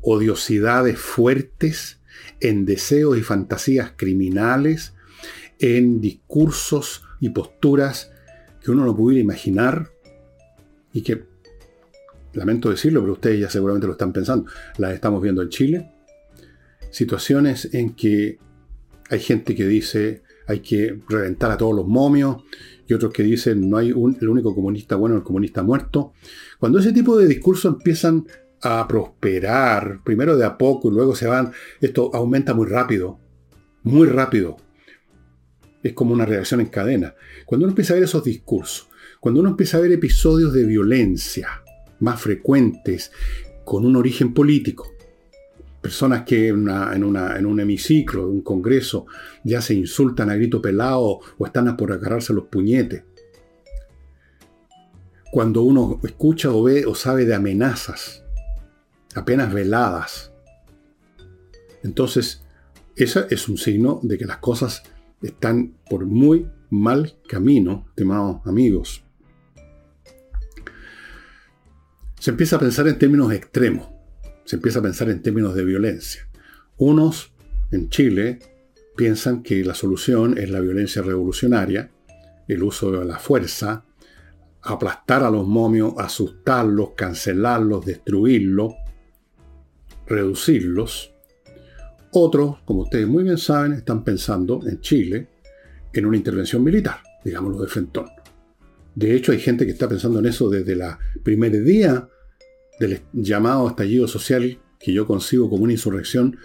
[0.00, 2.00] odiosidades fuertes,
[2.40, 4.94] en deseos y fantasías criminales,
[5.58, 8.12] en discursos y posturas
[8.62, 9.90] que uno no pudiera imaginar
[10.94, 11.24] y que,
[12.32, 15.92] lamento decirlo, pero ustedes ya seguramente lo están pensando, las estamos viendo en Chile.
[16.90, 18.38] Situaciones en que
[19.10, 22.42] hay gente que dice, hay que reventar a todos los momios,
[22.86, 26.12] y otros que dicen no hay un, el único comunista bueno, el comunista muerto.
[26.58, 28.26] Cuando ese tipo de discursos empiezan
[28.62, 33.18] a prosperar, primero de a poco y luego se van, esto aumenta muy rápido,
[33.82, 34.56] muy rápido.
[35.82, 37.14] Es como una reacción en cadena.
[37.44, 38.88] Cuando uno empieza a ver esos discursos,
[39.20, 41.62] cuando uno empieza a ver episodios de violencia
[42.00, 43.12] más frecuentes,
[43.64, 44.95] con un origen político,
[45.86, 46.66] personas que en,
[47.46, 49.06] un hemiciclo de un congreso
[49.44, 53.04] ya se insultan a grito pelado o están por agarrarse los puñetes.
[55.30, 58.24] Cuando uno escucha o ve o sabe de amenazas,
[59.14, 60.32] apenas veladas,
[61.84, 62.42] entonces
[62.96, 64.82] ese es un signo de que las cosas
[65.22, 69.04] están por muy mal camino, estimados amigos.
[72.18, 73.95] Se empieza a pensar en términos extremos
[74.46, 76.26] se empieza a pensar en términos de violencia.
[76.78, 77.32] Unos
[77.72, 78.38] en Chile
[78.96, 81.90] piensan que la solución es la violencia revolucionaria,
[82.48, 83.84] el uso de la fuerza,
[84.62, 88.74] aplastar a los momios, asustarlos, cancelarlos, destruirlos,
[90.06, 91.12] reducirlos.
[92.12, 95.28] Otros, como ustedes muy bien saben, están pensando en Chile
[95.92, 98.06] en una intervención militar, digámoslo de frentón.
[98.94, 100.82] De hecho, hay gente que está pensando en eso desde el
[101.22, 102.08] primer día
[102.78, 106.36] del llamado estallido social que yo concibo como una insurrección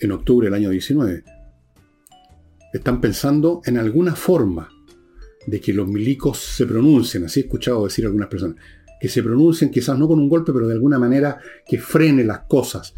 [0.00, 1.24] en octubre del año 19.
[2.72, 4.68] Están pensando en alguna forma
[5.46, 8.56] de que los milicos se pronuncien, así he escuchado decir algunas personas,
[9.00, 12.40] que se pronuncien quizás no con un golpe, pero de alguna manera que frene las
[12.40, 12.94] cosas.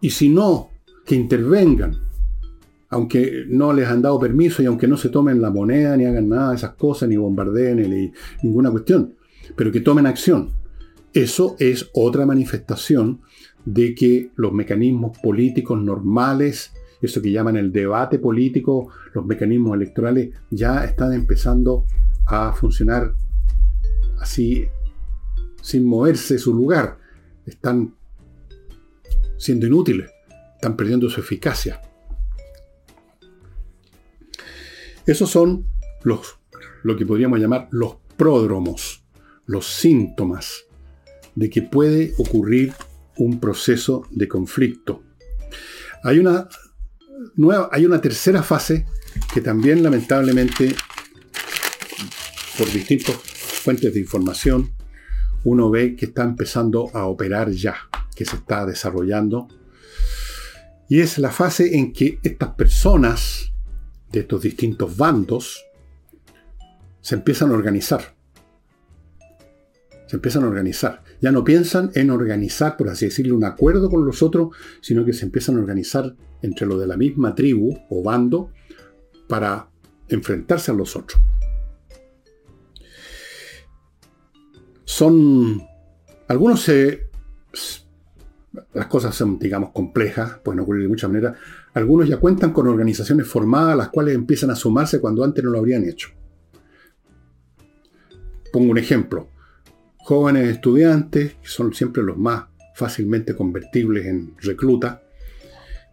[0.00, 0.70] Y si no,
[1.04, 1.98] que intervengan,
[2.88, 6.28] aunque no les han dado permiso y aunque no se tomen la moneda, ni hagan
[6.28, 8.12] nada de esas cosas, ni bombardeen, ni
[8.42, 9.14] ninguna cuestión,
[9.54, 10.63] pero que tomen acción.
[11.14, 13.20] Eso es otra manifestación
[13.64, 20.34] de que los mecanismos políticos normales, eso que llaman el debate político, los mecanismos electorales,
[20.50, 21.86] ya están empezando
[22.26, 23.14] a funcionar
[24.18, 24.66] así,
[25.62, 26.98] sin moverse su lugar.
[27.46, 27.94] Están
[29.38, 30.10] siendo inútiles,
[30.56, 31.80] están perdiendo su eficacia.
[35.06, 35.64] Esos son
[36.02, 36.40] los,
[36.82, 39.04] lo que podríamos llamar los pródromos,
[39.46, 40.63] los síntomas
[41.34, 42.74] de que puede ocurrir
[43.16, 45.02] un proceso de conflicto.
[46.02, 46.48] Hay una,
[47.36, 48.86] nueva, hay una tercera fase
[49.32, 50.74] que también lamentablemente,
[52.58, 54.72] por distintas fuentes de información,
[55.44, 57.76] uno ve que está empezando a operar ya,
[58.14, 59.48] que se está desarrollando,
[60.86, 63.52] Y es la fase en que estas personas
[64.12, 65.64] de estos distintos bandos
[67.00, 68.14] se empiezan a organizar.
[70.14, 71.02] Empiezan a organizar.
[71.20, 74.50] Ya no piensan en organizar, por así decirlo, un acuerdo con los otros,
[74.80, 78.50] sino que se empiezan a organizar entre los de la misma tribu o bando
[79.28, 79.68] para
[80.08, 81.20] enfrentarse a los otros.
[84.84, 85.62] Son.
[86.28, 87.08] Algunos se.
[88.72, 91.36] Las cosas son, digamos, complejas, pueden ocurrir de muchas maneras.
[91.72, 95.58] Algunos ya cuentan con organizaciones formadas, las cuales empiezan a sumarse cuando antes no lo
[95.58, 96.10] habrían hecho.
[98.52, 99.33] Pongo un ejemplo.
[100.04, 105.02] Jóvenes estudiantes, que son siempre los más fácilmente convertibles en recluta,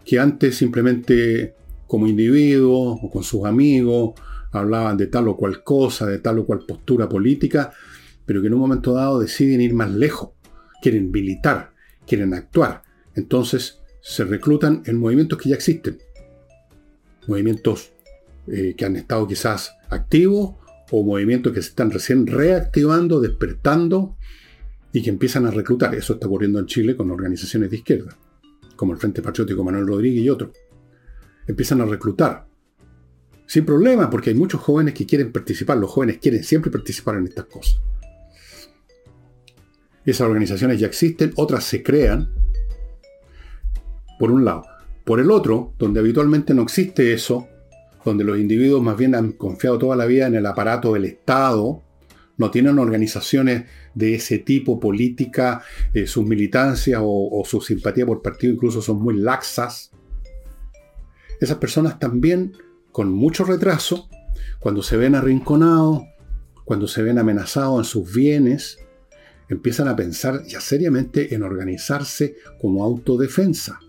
[0.04, 1.56] que antes simplemente
[1.88, 4.20] como individuos o con sus amigos
[4.52, 7.72] hablaban de tal o cual cosa, de tal o cual postura política,
[8.26, 10.32] pero que en un momento dado deciden ir más lejos,
[10.82, 11.72] quieren militar,
[12.06, 12.82] quieren actuar.
[13.16, 16.00] Entonces se reclutan en movimientos que ya existen,
[17.28, 17.94] movimientos
[18.48, 20.56] eh, que han estado quizás activos
[20.92, 24.18] o movimientos que se están recién reactivando, despertando
[24.94, 25.96] y que empiezan a reclutar.
[25.96, 28.18] Eso está ocurriendo en Chile con organizaciones de izquierda,
[28.76, 30.52] como el Frente Patriótico Manuel Rodríguez y otros.
[31.48, 32.46] Empiezan a reclutar.
[33.48, 35.78] Sin problema, porque hay muchos jóvenes que quieren participar.
[35.78, 37.82] Los jóvenes quieren siempre participar en estas cosas.
[40.06, 42.34] Esas organizaciones ya existen, otras se crean,
[44.20, 44.64] por un lado.
[45.06, 47.48] Por el otro, donde habitualmente no existe eso,
[48.04, 51.84] donde los individuos más bien han confiado toda la vida en el aparato del Estado,
[52.38, 55.62] no tienen organizaciones de ese tipo política,
[55.94, 59.92] eh, sus militancias o, o, su simpatía por partido incluso son muy laxas.
[61.40, 62.54] Esas personas también,
[62.92, 64.10] con mucho retraso,
[64.60, 66.04] cuando se ven arrinconados,
[66.66, 68.80] cuando se ven amenazados en sus bienes,
[69.50, 73.80] empiezan a pensar ya seriamente en organizarse como autodefensa.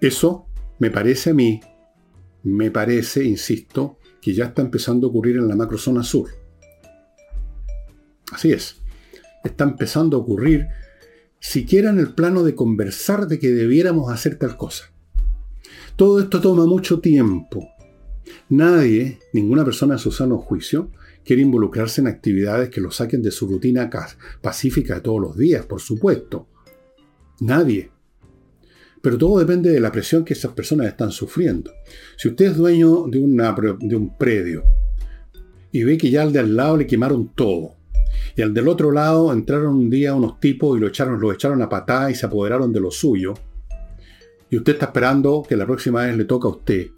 [0.00, 0.46] Eso
[0.78, 1.60] me parece a mí,
[2.42, 6.28] me parece, insisto, que ya está empezando a ocurrir en la macrozona sur.
[8.32, 8.76] Así es,
[9.44, 10.66] está empezando a ocurrir
[11.40, 14.92] siquiera en el plano de conversar de que debiéramos hacer tal cosa.
[15.96, 17.68] Todo esto toma mucho tiempo.
[18.50, 20.90] Nadie, ninguna persona en su sano juicio,
[21.24, 23.90] quiere involucrarse en actividades que lo saquen de su rutina
[24.40, 26.46] pacífica de todos los días, por supuesto.
[27.40, 27.90] Nadie.
[29.02, 31.72] Pero todo depende de la presión que esas personas están sufriendo.
[32.16, 33.18] Si usted es dueño de,
[33.80, 34.64] de un predio
[35.70, 37.76] y ve que ya al de al lado le quemaron todo,
[38.34, 41.60] y al del otro lado entraron un día unos tipos y lo echaron, lo echaron
[41.62, 43.34] a patada y se apoderaron de lo suyo,
[44.50, 46.88] y usted está esperando que la próxima vez le toca a usted,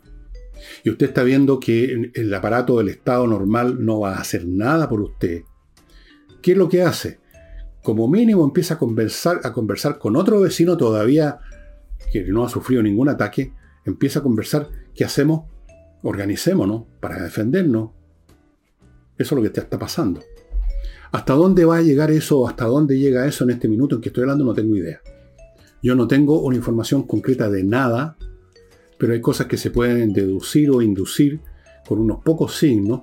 [0.85, 4.89] y usted está viendo que el aparato del Estado normal no va a hacer nada
[4.89, 5.43] por usted,
[6.41, 7.19] ¿qué es lo que hace?
[7.83, 11.41] Como mínimo empieza a conversar, a conversar con otro vecino todavía
[12.13, 13.53] que no ha sufrido ningún ataque,
[13.85, 15.45] empieza a conversar, ¿qué hacemos?
[16.03, 17.91] Organicémonos para defendernos.
[19.19, 20.23] Eso es lo que está pasando.
[21.13, 22.49] ¿Hasta dónde va a llegar eso?
[22.49, 24.45] ¿Hasta dónde llega eso en este minuto en que estoy hablando?
[24.45, 25.01] No tengo idea.
[25.83, 28.17] Yo no tengo una información concreta de nada
[29.01, 31.41] pero hay cosas que se pueden deducir o inducir
[31.89, 33.01] con unos pocos signos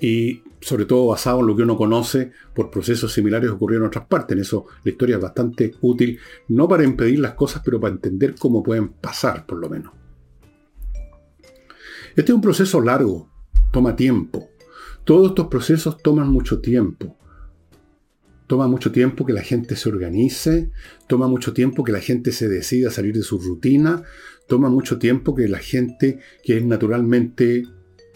[0.00, 4.06] y sobre todo basado en lo que uno conoce por procesos similares ocurrieron en otras
[4.06, 4.34] partes.
[4.34, 8.34] En eso la historia es bastante útil, no para impedir las cosas, pero para entender
[8.38, 9.92] cómo pueden pasar, por lo menos.
[12.16, 13.28] Este es un proceso largo,
[13.72, 14.48] toma tiempo.
[15.04, 17.14] Todos estos procesos toman mucho tiempo.
[18.46, 20.70] Toma mucho tiempo que la gente se organice,
[21.06, 24.02] toma mucho tiempo que la gente se decida salir de su rutina,
[24.48, 27.64] toma mucho tiempo que la gente que es naturalmente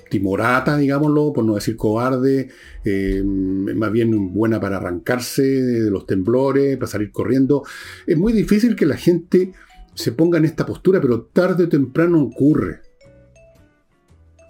[0.09, 2.49] timorata, digámoslo, por no decir cobarde,
[2.85, 7.65] eh, más bien buena para arrancarse de los temblores, para salir corriendo.
[8.07, 9.53] Es muy difícil que la gente
[9.95, 12.81] se ponga en esta postura, pero tarde o temprano ocurre.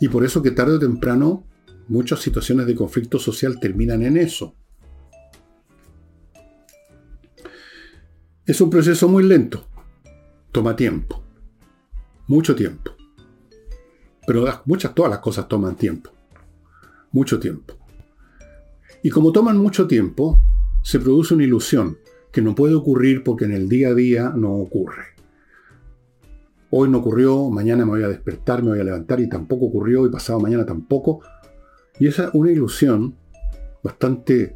[0.01, 1.45] Y por eso que tarde o temprano
[1.89, 4.55] muchas situaciones de conflicto social terminan en eso.
[8.47, 9.67] Es un proceso muy lento,
[10.53, 11.29] toma tiempo
[12.29, 12.98] mucho tiempo.
[14.29, 16.11] Pero muchas, todas las cosas toman tiempo.
[17.13, 17.73] Mucho tiempo.
[19.03, 20.39] Y como toman mucho tiempo,
[20.83, 21.97] se produce una ilusión
[22.31, 25.05] que no puede ocurrir porque en el día a día no ocurre.
[26.69, 30.05] Hoy no ocurrió, mañana me voy a despertar, me voy a levantar y tampoco ocurrió
[30.05, 31.23] y pasado mañana tampoco.
[31.99, 33.15] Y esa es una ilusión
[33.83, 34.55] bastante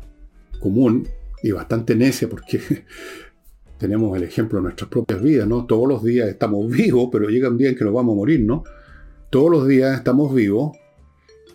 [0.61, 1.08] común
[1.42, 2.61] y bastante necia porque
[3.79, 5.64] tenemos el ejemplo de nuestras propias vidas, ¿no?
[5.64, 8.40] Todos los días estamos vivos, pero llega un día en que nos vamos a morir,
[8.40, 8.64] ¿no?
[9.33, 10.76] Todos los días estamos vivos,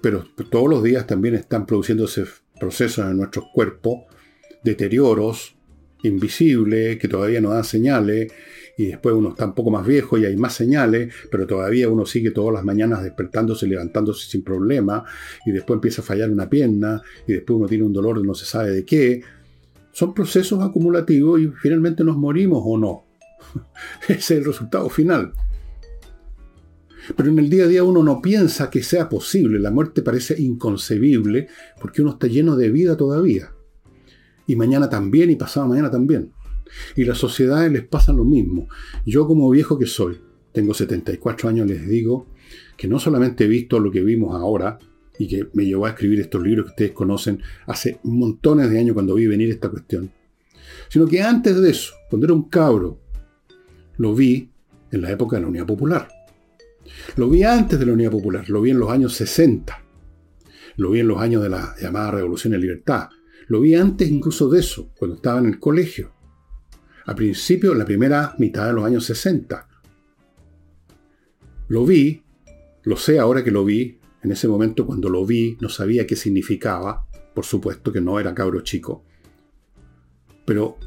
[0.02, 2.26] pero todos los días también están produciéndose
[2.60, 4.00] procesos en nuestros cuerpos,
[4.64, 5.56] deterioros
[6.02, 8.34] invisibles, que todavía no dan señales,
[8.80, 12.08] y después uno está un poco más viejo y hay más señales, pero todavía uno
[12.08, 15.06] sigue todas las mañanas despertándose levantándose sin problema,
[15.46, 18.34] y después empieza a fallar una pierna, y después uno tiene un dolor de no
[18.34, 19.22] se sabe de qué.
[19.92, 23.06] Son procesos acumulativos y finalmente nos morimos o no.
[24.08, 25.32] Ese es el resultado final.
[27.16, 29.60] Pero en el día a día uno no piensa que sea posible.
[29.60, 31.48] La muerte parece inconcebible
[31.80, 33.52] porque uno está lleno de vida todavía.
[34.46, 36.32] Y mañana también y pasado mañana también.
[36.96, 38.68] Y las sociedades les pasa lo mismo.
[39.06, 40.20] Yo como viejo que soy,
[40.52, 42.28] tengo 74 años, les digo
[42.76, 44.78] que no solamente he visto lo que vimos ahora
[45.20, 48.94] y que me llevó a escribir estos libros que ustedes conocen hace montones de años
[48.94, 50.12] cuando vi venir esta cuestión,
[50.90, 53.00] sino que antes de eso, cuando era un cabro,
[53.98, 54.52] lo vi
[54.92, 56.08] en la época de la Unidad Popular.
[57.16, 59.84] Lo vi antes de la Unidad Popular, lo vi en los años 60,
[60.78, 63.10] lo vi en los años de la llamada Revolución de Libertad,
[63.48, 66.14] lo vi antes incluso de eso, cuando estaba en el colegio,
[67.06, 69.68] a principio, la primera mitad de los años 60.
[71.70, 72.22] Lo vi,
[72.84, 76.16] lo sé ahora que lo vi, en ese momento cuando lo vi no sabía qué
[76.18, 79.06] significaba, por supuesto que no era cabro chico,
[80.46, 80.78] pero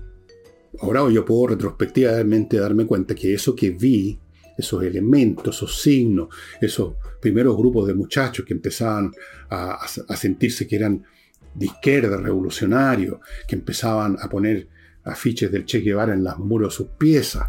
[0.80, 4.18] ahora yo puedo retrospectivamente darme cuenta que eso que vi
[4.56, 6.28] esos elementos, esos signos,
[6.60, 9.12] esos primeros grupos de muchachos que empezaban
[9.50, 9.86] a,
[10.16, 11.04] sentirse que eran
[11.54, 14.68] de izquierda, revolucionarios, que empezaban a poner
[15.04, 17.48] afiches del Che Guevara en las muros de sus piezas.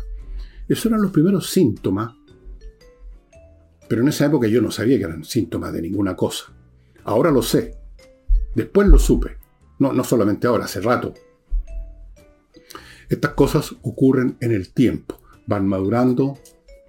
[0.67, 2.13] Esos eran los primeros síntomas.
[3.87, 6.53] Pero en esa época yo no sabía que eran síntomas de ninguna cosa.
[7.03, 7.75] Ahora lo sé.
[8.55, 9.37] Después lo supe.
[9.79, 11.13] No, no solamente ahora, hace rato.
[13.09, 15.19] Estas cosas ocurren en el tiempo.
[15.45, 16.37] Van madurando,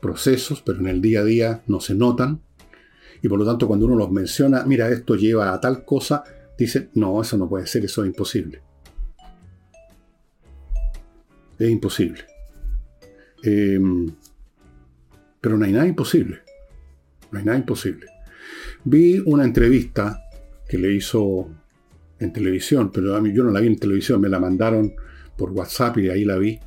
[0.03, 2.43] procesos, pero en el día a día no se notan.
[3.23, 6.25] Y por lo tanto, cuando uno los menciona, mira, esto lleva a tal cosa,
[6.59, 8.61] dice, no, eso no puede ser, eso es imposible.
[11.57, 12.25] Es imposible.
[13.45, 14.13] Em,
[15.41, 16.41] pero no hay nada imposible.
[17.31, 18.07] No hay nada imposible.
[18.83, 20.21] Vi una entrevista
[20.69, 21.49] que le hizo
[22.19, 24.93] en televisión, pero a mí yo no la vi en televisión, me la mandaron
[25.37, 26.59] por WhatsApp y ahí la vi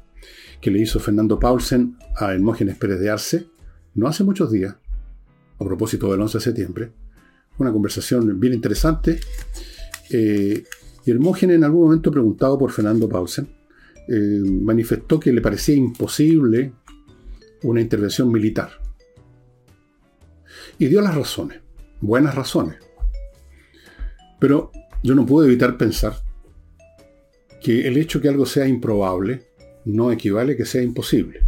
[0.65, 3.45] que le hizo Fernando Paulsen a Hermógenes Pérez de Arce,
[3.93, 4.75] no hace muchos días,
[5.59, 6.91] a propósito del 11 de septiembre.
[7.59, 9.19] Una conversación bien interesante.
[10.09, 10.63] Eh,
[11.05, 13.47] y Hermógenes, en algún momento preguntado por Fernando Paulsen,
[14.07, 16.73] eh, manifestó que le parecía imposible
[17.61, 18.71] una intervención militar.
[20.79, 21.59] Y dio las razones,
[22.01, 22.77] buenas razones.
[24.39, 24.71] Pero
[25.03, 26.15] yo no puedo evitar pensar
[27.61, 29.53] que el hecho que algo sea improbable
[29.85, 31.41] no equivale que sea imposible.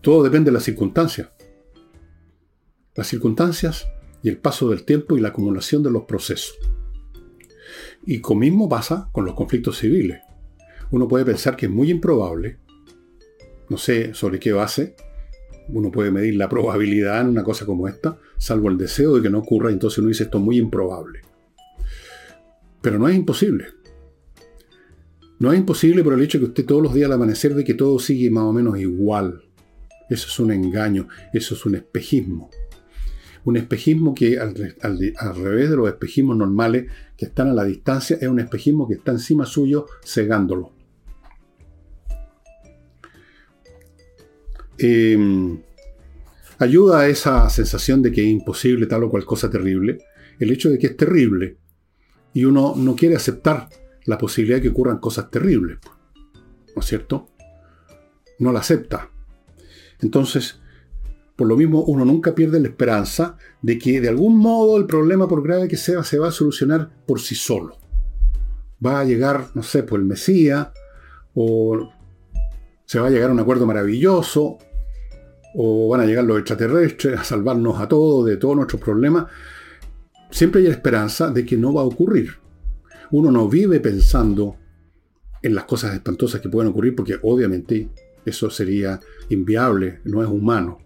[0.00, 1.28] Todo depende de las circunstancias.
[2.94, 3.88] Las circunstancias
[4.22, 6.56] y el paso del tiempo y la acumulación de los procesos.
[8.06, 10.20] Y lo mismo pasa con los conflictos civiles.
[10.90, 12.58] Uno puede pensar que es muy improbable,
[13.68, 14.96] no sé sobre qué base,
[15.68, 19.30] uno puede medir la probabilidad en una cosa como esta, salvo el deseo de que
[19.30, 21.20] no ocurra, entonces uno dice esto es muy improbable.
[22.80, 23.66] Pero no es imposible.
[25.38, 27.74] No es imposible por el hecho que usted todos los días al amanecer ve que
[27.74, 29.42] todo sigue más o menos igual.
[30.10, 32.50] Eso es un engaño, eso es un espejismo.
[33.44, 38.26] Un espejismo que al, revés de los espejismos normales que están a la distancia, es
[38.26, 40.72] un espejismo que está encima suyo cegándolo.
[44.76, 45.60] Em,
[46.58, 49.98] ayuda a esa sensación de que es imposible tal o cual cosa terrible,
[50.38, 51.58] el hecho de que es terrible
[52.32, 53.68] y uno no quiere aceptar
[54.08, 55.78] la posibilidad de que ocurran cosas terribles.
[56.74, 57.28] ¿No es cierto?
[58.38, 59.10] No la acepta.
[60.00, 60.60] Entonces,
[61.36, 65.28] por lo mismo, uno nunca pierde la esperanza de que de algún modo el problema,
[65.28, 67.76] por grave que sea, se va a solucionar por sí solo.
[68.84, 70.68] Va a llegar, no sé, por el Mesías,
[71.34, 71.92] o
[72.86, 74.56] se va a llegar a un acuerdo maravilloso,
[75.54, 79.26] o van a llegar los extraterrestres a salvarnos a todos de todos nuestros problemas.
[80.30, 82.47] Siempre hay la esperanza de que no va a ocurrir
[83.10, 84.56] uno no vive pensando
[85.42, 87.88] en las cosas espantosas que pueden ocurrir, porque obviamente
[88.24, 90.78] eso sería inviable, no es humano.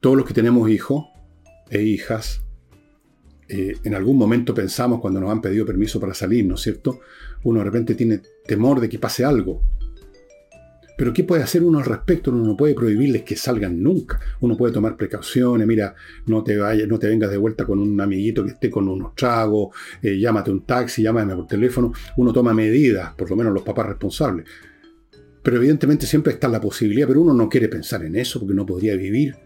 [0.00, 1.04] Todos los que tenemos hijos
[1.70, 2.42] e hijas,
[3.48, 7.00] eh, en algún momento pensamos cuando nos han pedido permiso para salir, ¿no es cierto?
[7.44, 9.62] Uno de repente tiene temor de que pase algo.
[10.96, 12.30] Pero ¿qué puede hacer uno al respecto?
[12.30, 14.18] Uno no puede prohibirles que salgan nunca.
[14.40, 15.94] Uno puede tomar precauciones, mira,
[16.26, 19.14] no te vayas, no te vengas de vuelta con un amiguito que esté con unos
[19.14, 21.92] tragos, eh, llámate un taxi, llámame por teléfono.
[22.16, 24.46] Uno toma medidas, por lo menos los papás responsables.
[25.42, 28.64] Pero evidentemente siempre está la posibilidad, pero uno no quiere pensar en eso porque no
[28.64, 29.36] podría vivir.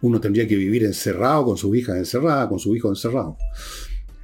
[0.00, 3.36] Uno tendría que vivir encerrado, con su hija encerrada, con su hijo encerrado.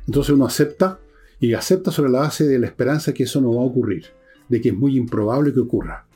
[0.07, 0.99] Entonces uno acepta
[1.39, 4.07] y acepta sobre la base de la esperanza que eso no va a ocurrir
[4.51, 6.07] de que es muy improbable que ocurra.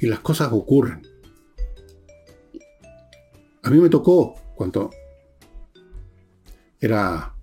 [0.00, 1.02] Y las cosas ocurren.
[3.62, 4.90] A mí me tocó cuando
[6.80, 7.34] era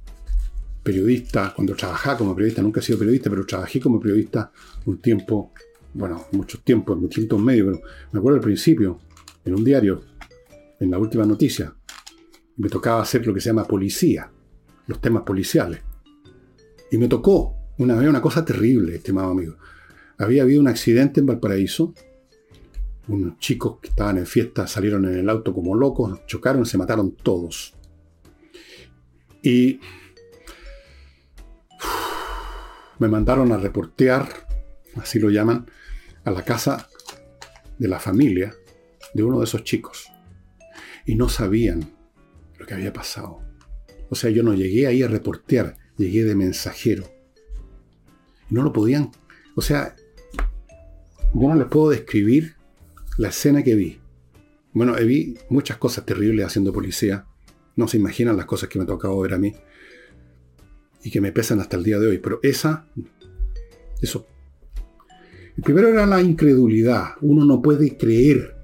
[0.83, 4.51] periodista, cuando trabajaba como periodista, nunca he sido periodista, pero trabajé como periodista
[4.85, 5.51] un tiempo,
[5.93, 7.81] bueno, muchos tiempos, muchos medio, pero
[8.11, 8.99] me acuerdo al principio,
[9.45, 10.03] en un diario,
[10.79, 11.73] en la última noticia,
[12.57, 14.31] me tocaba hacer lo que se llama policía,
[14.87, 15.81] los temas policiales.
[16.91, 19.55] Y me tocó una una cosa terrible, estimado amigo.
[20.17, 21.93] Había habido un accidente en Valparaíso.
[23.07, 27.11] Unos chicos que estaban en fiesta salieron en el auto como locos, chocaron, se mataron
[27.15, 27.73] todos.
[29.43, 29.79] Y
[32.99, 34.29] me mandaron a reportear,
[34.95, 35.65] así lo llaman,
[36.23, 36.87] a la casa
[37.79, 38.53] de la familia
[39.13, 40.07] de uno de esos chicos.
[41.05, 41.91] Y no sabían
[42.59, 43.39] lo que había pasado.
[44.09, 47.09] O sea, yo no llegué ahí a reportear, llegué de mensajero.
[48.49, 49.09] Y no lo podían.
[49.55, 49.95] O sea,
[51.33, 52.55] yo no les puedo describir
[53.17, 53.99] la escena que vi.
[54.73, 57.25] Bueno, vi muchas cosas terribles haciendo policía.
[57.75, 59.53] No se imaginan las cosas que me ha tocado ver a mí.
[61.03, 62.17] Y que me pesan hasta el día de hoy.
[62.19, 62.87] Pero esa,
[64.01, 64.27] eso.
[65.57, 67.15] El primero era la incredulidad.
[67.21, 68.55] Uno no puede creer.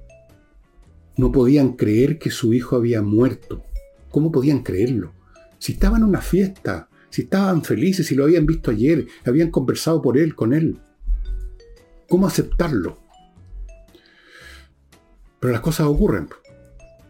[1.18, 3.64] No podían creer que su hijo había muerto.
[4.10, 5.14] ¿Cómo podían creerlo?
[5.60, 10.02] Si estaban en una fiesta, si estaban felices, si lo habían visto ayer, habían conversado
[10.02, 10.80] por él, con él.
[12.08, 13.07] ¿Cómo aceptarlo?
[15.40, 16.30] Pero las cosas ocurren.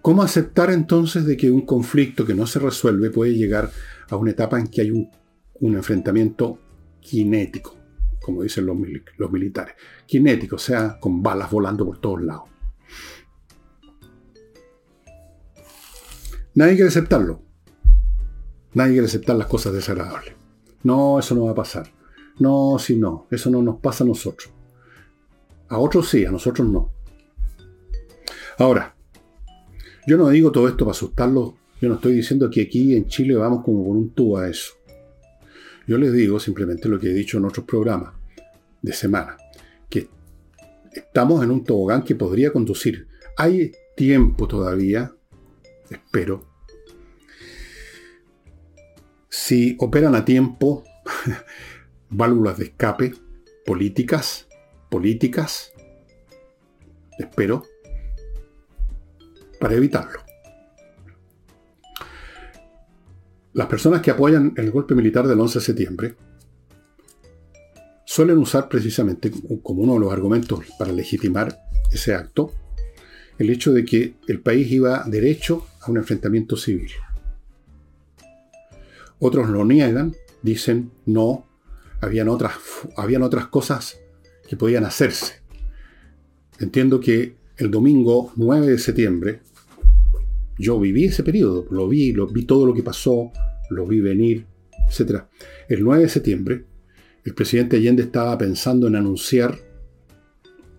[0.01, 3.69] ¿Cómo aceptar entonces de que un conflicto que no se resuelve puede llegar
[4.09, 5.09] a una etapa en que hay un,
[5.75, 6.59] enfrentamiento
[7.03, 7.75] cinético,
[8.21, 9.75] como dicen los, militares?
[10.09, 12.43] Cinético, o sea, con balas volando por todos lados.
[16.55, 17.41] Nadie quiere aceptarlo.
[18.73, 20.36] Nadie quiere aceptar las cosas desagradables.
[20.84, 21.91] No, eso no va a pasar.
[22.39, 24.51] No, si no, eso no nos pasa a nosotros.
[25.69, 26.96] A otros sí, a nosotros no.
[28.58, 28.95] Ahora,
[30.08, 31.53] yo no digo todo esto para asustarlos.
[31.80, 34.74] Yo no estoy diciendo que aquí en Chile vamos como con un tubo a eso.
[35.86, 38.14] Yo les digo simplemente lo que he dicho en otros programas
[38.82, 39.38] de semana,
[39.89, 40.10] que
[40.91, 43.08] estamos en un tobogán que podría conducir.
[43.38, 45.14] Hay tiempo todavía,
[45.89, 46.45] espero.
[49.30, 50.84] Si operan a tiempo
[52.10, 53.14] válvulas de escape
[53.66, 54.47] políticas,
[54.89, 55.74] políticas,
[57.20, 57.64] espero,
[59.60, 60.20] para evitarlo.
[63.53, 66.16] Las personas que apoyan el golpe militar del 11 de septiembre
[68.05, 69.32] suelen usar precisamente
[69.64, 71.58] como uno de los argumentos para legitimar
[71.91, 72.51] ese acto
[73.38, 76.91] el hecho de que el país iba derecho a un enfrentamiento civil.
[79.20, 81.45] Otros lo niegan, dicen no,
[82.01, 82.53] habían otras,
[82.95, 83.99] habían otras cosas
[84.47, 85.41] que podían hacerse.
[86.60, 89.39] Entiendo que el domingo 9 de septiembre,
[90.60, 93.32] yo viví ese periodo, lo vi, lo vi todo lo que pasó,
[93.70, 94.45] lo vi venir,
[94.88, 95.24] etc.
[95.68, 96.66] El 9 de septiembre,
[97.24, 99.58] el presidente Allende estaba pensando en anunciar,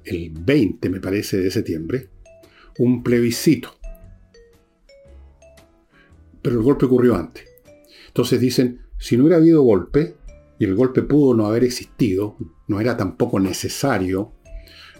[0.05, 2.09] el 20 me parece de septiembre,
[2.79, 3.75] un plebiscito.
[6.41, 7.45] Pero el golpe ocurrió antes.
[8.07, 10.15] Entonces dicen, si no hubiera habido golpe,
[10.59, 14.33] y el golpe pudo no haber existido, no era tampoco necesario,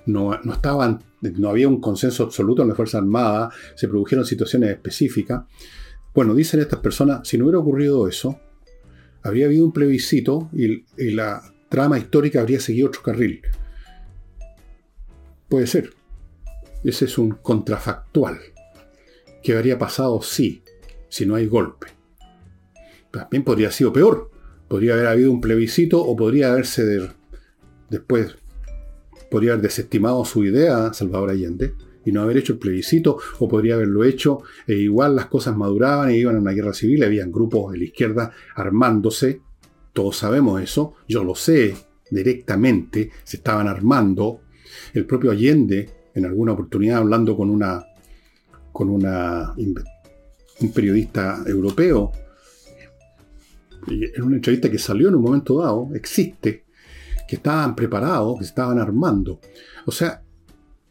[0.09, 4.71] no, no, estaban, no había un consenso absoluto en la Fuerza Armada, se produjeron situaciones
[4.71, 5.43] específicas.
[6.15, 8.41] Bueno, dicen estas personas, si no hubiera ocurrido eso,
[9.23, 13.43] habría habido un plebiscito y, la trama histórica habría seguido otro carril.
[15.49, 15.93] Puede ser.
[16.83, 18.39] Ese es un contrafactual.
[19.43, 20.63] ¿Qué habría pasado si,
[21.09, 21.89] si no hay golpe?
[23.11, 24.31] También podría haber sido peor.
[24.69, 27.11] Podría haber habido un plebiscito o podría haberse
[27.89, 28.37] después,
[29.31, 31.75] podría haber desestimado su idea Salvador Allende
[32.05, 36.09] y no haber hecho el plebiscito, o podría haberlo hecho, e igual las cosas maduraban
[36.09, 39.43] e iban a una guerra civil, habían grupos de la izquierda armándose,
[39.93, 41.77] todos sabemos eso, yo lo sé
[42.11, 44.41] directamente, se estaban armando,
[44.95, 47.85] el propio Allende, en alguna oportunidad hablando con una
[48.73, 52.13] con una un periodista europeo,
[53.87, 56.65] en una entrevista que salió en un momento dado, existe,
[57.29, 59.39] que estaban preparados, que estaban armando.
[59.85, 60.23] O sea,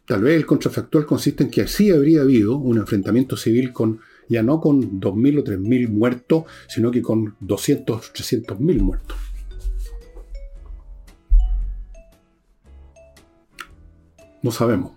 [0.06, 4.42] tal vez el contrafactual consiste en que sí habría habido un enfrentamiento civil con, ya
[4.44, 9.16] no con 2.000 o 3.000 muertos, sino que con 200 o 300.000 muertos.
[14.40, 14.92] No sabemos.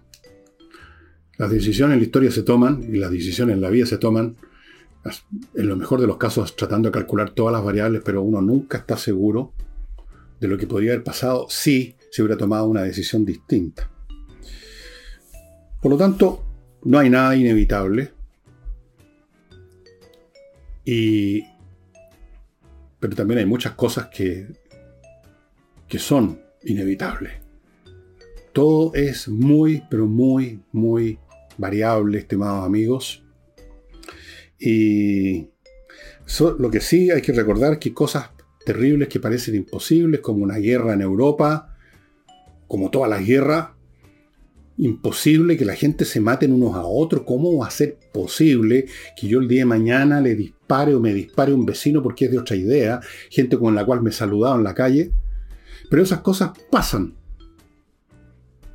[1.39, 4.35] Las decisiones en la historia se toman y las decisiones en la vida se toman
[5.55, 8.77] en lo mejor de los casos tratando de calcular todas las variables, pero uno nunca
[8.77, 9.53] está seguro
[10.41, 13.89] de lo que podría haber pasado si se hubiera tomado una decisión distinta.
[15.79, 16.43] Por lo tanto,
[16.83, 18.11] no hay nada inevitable.
[20.83, 21.45] Y,
[22.99, 24.47] pero también hay muchas cosas que,
[25.87, 27.33] que son inevitables.
[28.51, 31.19] Todo es muy, pero muy, muy
[31.57, 33.23] variable, estimados amigos.
[34.59, 35.49] Y
[36.57, 38.31] lo que sí hay que recordar que cosas
[38.65, 41.75] terribles que parecen imposibles, como una guerra en Europa,
[42.67, 43.69] como todas las guerras,
[44.77, 47.23] imposible que la gente se maten unos a otros.
[47.25, 51.13] ¿Cómo va a ser posible que yo el día de mañana le dispare o me
[51.13, 52.99] dispare un vecino porque es de otra idea?
[53.29, 55.11] Gente con la cual me he saludado en la calle.
[55.89, 57.13] Pero esas cosas pasan.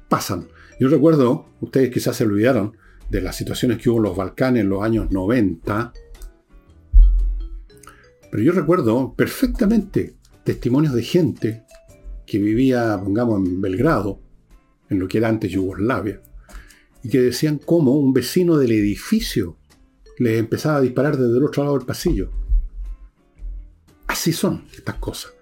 [0.09, 0.49] Pasan.
[0.78, 2.76] Yo recuerdo, ustedes quizás se olvidaron,
[3.11, 5.93] de las situaciones que hubo en los Balcanes en los años 90.
[8.31, 11.64] Pero yo recuerdo perfectamente testimonios de gente
[12.27, 14.20] que vivía, pongamos, en Belgrado,
[14.91, 16.20] en lo que era antes Yugoslavia,
[17.03, 19.57] y que decían cómo un vecino del edificio
[20.18, 22.31] les empezaba a disparar desde el otro lado del pasillo.
[24.07, 25.33] Así son estas cosas.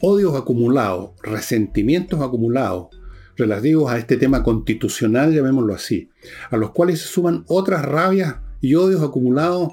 [0.00, 2.88] Odios acumulados, resentimientos acumulados,
[3.36, 6.10] relativos a este tema constitucional, llamémoslo así,
[6.50, 9.72] a los cuales se suman otras rabias y odios acumulados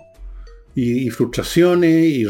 [0.75, 2.25] y, frustraciones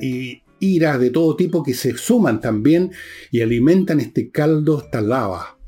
[0.00, 2.90] y, iras de todo tipo que se suman también
[3.30, 5.58] y alimentan este caldo, esta lava.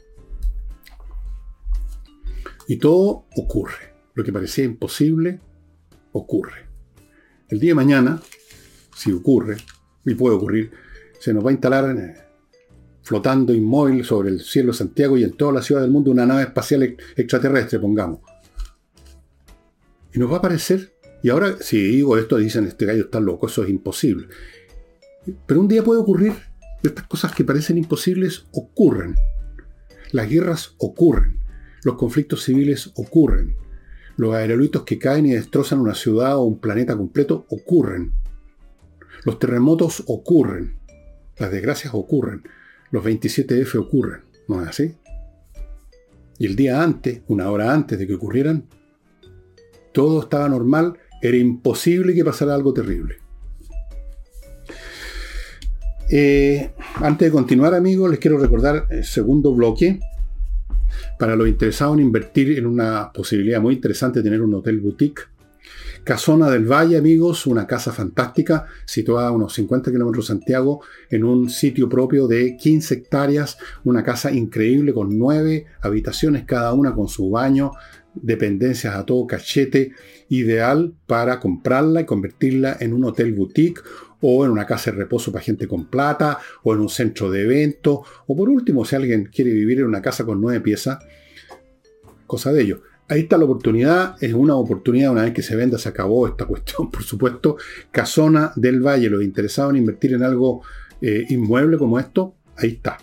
[2.69, 3.95] Y todo ocurre.
[4.15, 5.41] Lo que parecía imposible,
[6.13, 6.67] ocurre.
[7.49, 8.21] El día de mañana,
[8.95, 9.57] si ocurre,
[10.05, 10.73] y puede ocurrir,
[11.21, 12.27] se nos va a instalar en
[13.07, 16.27] flotando inmóvil sobre el cielo de Santiago y en toda la ciudad del mundo una
[16.27, 18.19] nave espacial extraterrestre, pongamos.
[20.13, 20.96] Y nos va a aparecer,
[21.27, 24.29] y ahora si digo esto dicen, este gallo está loco, eso es imposible.
[25.45, 26.35] Pero un día puede ocurrir,
[26.85, 29.17] estas cosas que parecen imposibles ocurren.
[30.13, 31.41] Las guerras ocurren,
[31.83, 33.57] los conflictos civiles ocurren,
[34.17, 38.13] los aerolitos que caen y destrozan una ciudad o un planeta completo ocurren.
[39.25, 40.77] Los terremotos ocurren,
[41.39, 42.45] las desgracias ocurren
[42.93, 44.95] los 27F ocurren, ¿no es así?
[46.39, 48.69] Y el día antes, una hora antes de que ocurrieran,
[49.93, 53.17] todo estaba normal, era imposible que pasara algo terrible.
[56.11, 60.01] Eh, antes de continuar, amigos, les quiero recordar el segundo bloque.
[61.19, 65.23] Para los interesados en invertir en una posibilidad muy interesante de tener un hotel boutique
[66.07, 71.25] Casona del Valle, amigos, una casa fantástica situada a unos 50 kilómetros de Santiago, en
[71.25, 77.09] un sitio propio de 15 hectáreas, una casa increíble con nueve habitaciones cada una con
[77.09, 77.73] su baño,
[78.15, 79.95] dependencias a todo cachete,
[80.29, 83.83] ideal para comprarla y convertirla en un hotel boutique
[84.21, 87.43] o en una casa de reposo para gente con plata, o en un centro de
[87.43, 90.99] eventos, o por último, si alguien quiere vivir en una casa con nueve piezas,
[92.27, 92.83] cosa de ello.
[93.09, 96.45] Ahí está la oportunidad, es una oportunidad, una vez que se venda se acabó esta
[96.47, 97.57] cuestión, por supuesto.
[97.93, 100.63] Casona del Valle, los interesados en invertir en algo
[101.01, 102.99] eh, inmueble como esto, ahí está.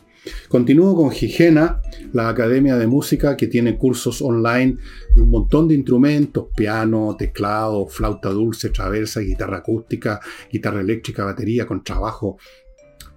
[0.47, 1.81] Continúo con Gigena,
[2.13, 4.77] la academia de música que tiene cursos online
[5.15, 10.19] de un montón de instrumentos, piano, teclado, flauta dulce, traversa, guitarra acústica,
[10.51, 12.37] guitarra eléctrica, batería, con trabajo,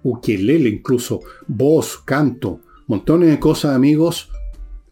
[0.03, 4.29] ukelele incluso, voz, canto, montones de cosas amigos,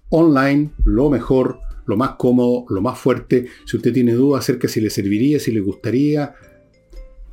[0.10, 3.48] online, lo mejor, lo más cómodo, lo más fuerte.
[3.66, 6.34] Si usted tiene dudas acerca si le serviría, si le gustaría,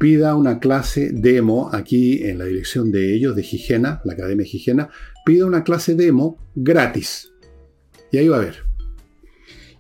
[0.03, 4.51] pida una clase demo aquí en la dirección de ellos, de Higiena, la Academia de
[4.51, 4.91] Higiena,
[5.25, 7.33] pida una clase demo gratis.
[8.11, 8.65] Y ahí va a ver.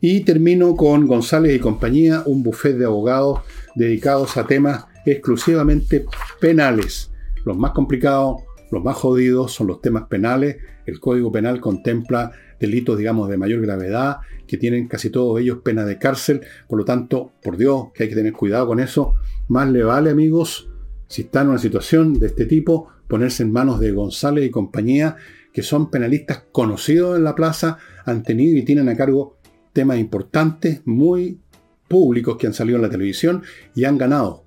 [0.01, 3.41] Y termino con González y compañía, un buffet de abogados
[3.75, 6.07] dedicados a temas exclusivamente
[6.41, 7.11] penales.
[7.45, 10.59] Los más complicados, los más jodidos son los temas penales.
[10.87, 12.31] El Código Penal contempla
[12.63, 16.43] delitos, digamos, de mayor gravedad, que tienen casi todos ellos pena de cárcel.
[16.69, 19.15] Por lo tanto, por Dios, que hay que tener cuidado con eso.
[19.49, 20.71] Más le vale, amigos,
[21.09, 25.17] si están en una situación de este tipo, ponerse en manos de González y compañía,
[25.53, 29.37] que son penalistas conocidos en la plaza, han tenido y tienen a cargo
[29.73, 31.41] temas importantes, muy
[31.89, 33.43] públicos que han salido en la televisión
[33.75, 34.45] y han ganado.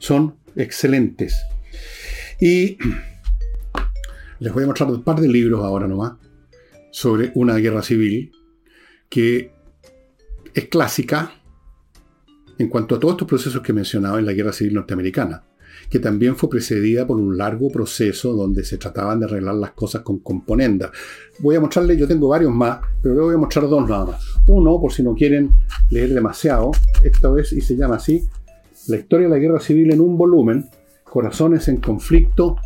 [0.00, 1.36] Son excelentes.
[2.40, 2.76] Y
[4.40, 6.14] les voy a mostrar un par de libros ahora nomás
[6.98, 8.32] sobre una guerra civil
[9.08, 9.52] que
[10.52, 11.30] es clásica
[12.58, 15.44] en cuanto a todos estos procesos que he mencionado en la guerra civil norteamericana,
[15.88, 20.02] que también fue precedida por un largo proceso donde se trataban de arreglar las cosas
[20.02, 20.90] con componendas.
[21.38, 24.20] Voy a mostrarles, yo tengo varios más, pero voy a mostrar dos nada más.
[24.48, 25.52] Uno, por si no quieren
[25.90, 26.72] leer demasiado,
[27.04, 28.26] esta vez y se llama así,
[28.88, 30.68] La historia de la guerra civil en un volumen,
[31.04, 32.56] Corazones en conflicto,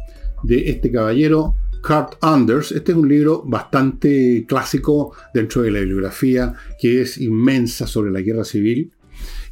[0.42, 2.72] de este caballero Kurt Anders.
[2.72, 8.20] Este es un libro bastante clásico dentro de la bibliografía, que es inmensa sobre la
[8.20, 8.92] guerra civil.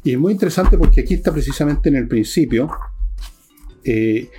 [0.03, 2.69] Y es muy interesante porque aquí está precisamente en el principio
[3.83, 4.29] eh,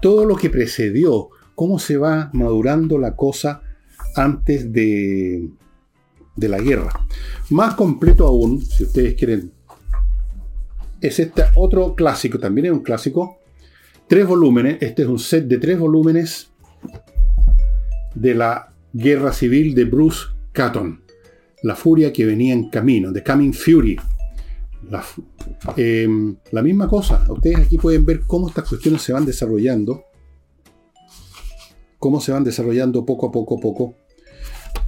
[0.00, 3.62] todo lo que precedió, cómo se va madurando la cosa
[4.16, 5.48] antes de,
[6.34, 7.06] de la guerra.
[7.50, 9.52] Más completo aún, si ustedes quieren,
[11.00, 13.38] es este otro clásico, también es un clásico,
[14.08, 16.53] tres volúmenes, este es un set de tres volúmenes
[18.14, 21.02] de la guerra civil de Bruce Catton,
[21.62, 23.98] la furia que venía en camino, The Coming Fury.
[24.90, 25.02] La,
[25.76, 30.04] em, la misma cosa, ustedes aquí pueden ver cómo estas cuestiones se van desarrollando,
[31.98, 33.94] cómo se van desarrollando poco a poco a poco.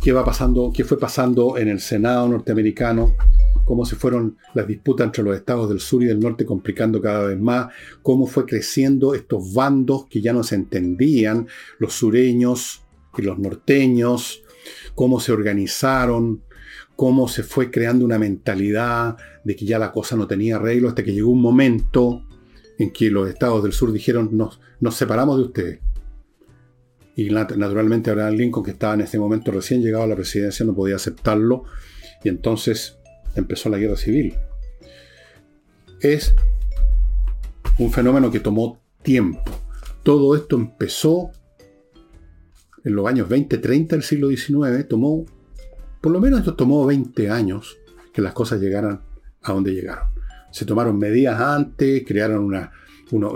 [0.03, 3.14] Qué va pasando, qué fue pasando en el Senado norteamericano,
[3.64, 7.27] cómo se fueron las disputas entre los estados del sur y del norte complicando cada
[7.27, 7.72] vez más,
[8.03, 11.49] cómo fue creciendo estos bandos que ya no se entendían,
[11.79, 12.86] los sureños
[13.23, 14.43] y los norteños,
[14.95, 16.43] cómo se organizaron,
[16.97, 21.05] cómo se fue creando una mentalidad de que ya la cosa no tenía arreglo hasta
[21.05, 22.25] que llegó un momento
[22.79, 25.81] en que los estados del sur dijeron nos, nos separamos de ustedes
[27.17, 30.75] y naturalmente Abraham Lincoln, que estaba en ese momento recién llegado a la presidencia, no
[30.75, 31.64] podía aceptarlo,
[32.23, 32.99] y entonces
[33.35, 34.35] empezó la guerra civil.
[36.03, 36.35] Es
[37.79, 39.51] un fenómeno que tomó tiempo.
[40.03, 41.31] Todo esto empezó
[42.87, 45.26] en los años 20, 30 del siglo XIX, tomó,
[46.01, 47.76] por lo menos esto tomó 20 años
[48.12, 49.01] que las cosas llegaran
[49.43, 50.09] a donde llegaron.
[50.53, 52.70] Se tomaron medidas antes, crearon una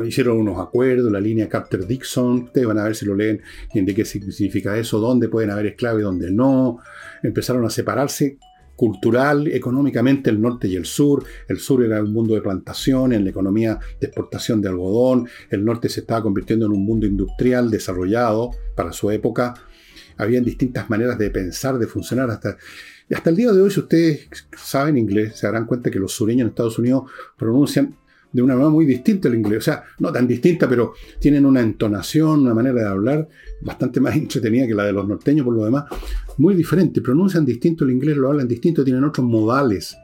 [0.04, 3.40] hicieron unos acuerdos, la línea Carter-Dixon, ustedes van a ver si lo leen
[3.72, 6.78] de qué significa eso, dónde pueden haber esclavos y dónde no.
[7.22, 8.38] Empezaron a separarse
[8.80, 11.22] cultural, económicamente el norte y el sur.
[11.46, 15.28] El sur era un mundo de plantación, en la economía de exportación de algodón.
[15.50, 19.52] El norte se estaba convirtiendo en un mundo industrial desarrollado para su época.
[20.16, 22.56] Habían distintas maneras de pensar, de funcionar hasta...
[23.12, 26.44] hasta el día de hoy, si ustedes saben inglés, se darán cuenta que los sureños
[26.44, 27.02] en Estados Unidos
[27.36, 27.98] pronuncian
[28.32, 29.58] de una manera muy distinta el inglés.
[29.58, 33.28] O sea, no tan distinta, pero tienen una entonación, una manera de hablar
[33.60, 35.84] bastante más entretenida que la de los norteños por lo demás.
[36.38, 37.00] Muy diferente.
[37.00, 39.96] Pronuncian distinto el inglés, lo hablan distinto, tienen otros modales.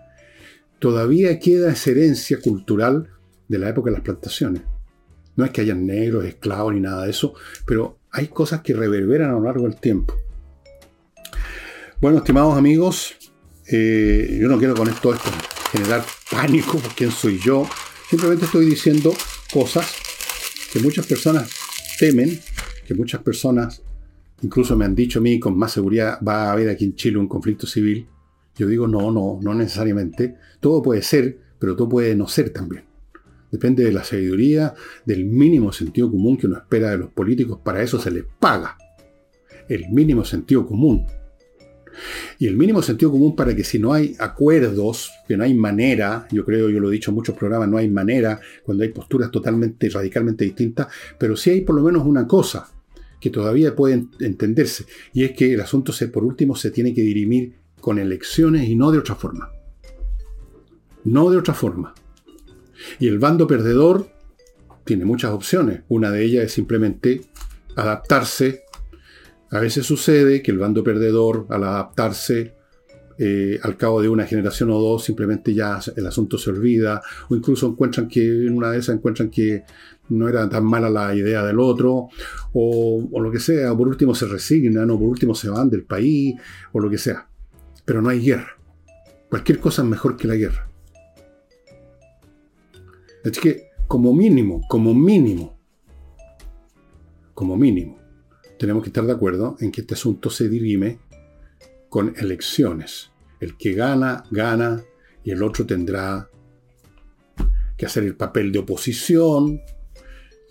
[0.79, 3.09] Todavía queda esa herencia cultural
[3.49, 4.63] de la época de las plantaciones.
[5.37, 7.35] No es que hayan negros, esclavos ni nada de eso,
[7.67, 10.15] pero hay cosas que reverberan a lo largo del tiempo.
[12.01, 13.17] Bueno, estimados amigos,
[13.71, 15.31] eh, yo no quiero con esto, esto
[15.73, 17.67] generar pánico quién soy yo,
[18.09, 19.13] Simplemente estoy diciendo
[19.53, 19.93] cosas
[20.73, 21.51] que muchas personas
[21.99, 22.39] temen,
[22.87, 23.83] que muchas personas
[24.43, 27.19] incluso me han dicho a mí con más seguridad va a haber aquí en Chile
[27.19, 28.07] un conflicto civil.
[28.57, 30.37] Yo digo no, no, no necesariamente.
[30.61, 32.85] Todo puede ser, pero todo puede no ser también.
[33.51, 37.59] Depende de la sabiduría, del mínimo sentido común que uno espera de los políticos.
[37.65, 38.77] Para eso se les paga.
[39.69, 41.07] El mínimo sentido común.
[42.39, 46.27] Y el mínimo sentido común para que si no hay acuerdos, que no hay manera,
[46.31, 49.31] yo creo, yo lo he dicho en muchos programas, no hay manera cuando hay posturas
[49.31, 50.89] totalmente, radicalmente distintas,
[51.19, 52.69] pero sí hay por lo menos una cosa
[53.21, 57.01] que todavía puede entenderse, y es que el asunto se, por último se tiene que
[57.03, 59.51] dirimir con elecciones y no de otra forma.
[61.05, 61.95] No de otra forma.
[62.99, 64.09] Y el bando perdedor
[64.85, 65.83] tiene muchas opciones.
[65.89, 67.23] Una de ellas es simplemente
[67.75, 68.63] adaptarse
[69.51, 72.55] a veces sucede que el bando perdedor, al adaptarse
[73.19, 77.37] eh, al cabo de una generación o dos, simplemente ya el asunto se olvida, o
[77.37, 79.65] incluso encuentran que en una de esas encuentran que
[80.11, 82.09] no era tan mala la idea del otro,
[82.53, 85.71] o, o lo que sea, o por último se resignan, o por último se van
[85.71, 86.35] del país,
[86.73, 87.27] o lo que sea.
[87.85, 88.59] Pero no hay guerra.
[89.31, 90.69] Cualquier cosa es mejor que la guerra.
[93.25, 95.59] Así que, como mínimo, como mínimo,
[97.33, 97.99] como mínimo,
[98.59, 100.99] tenemos que estar de acuerdo en que este asunto se dirime
[101.89, 103.11] con elecciones.
[103.41, 104.83] El que gana, gana,
[105.23, 106.29] y el otro tendrá
[107.77, 109.61] que hacer el papel de oposición,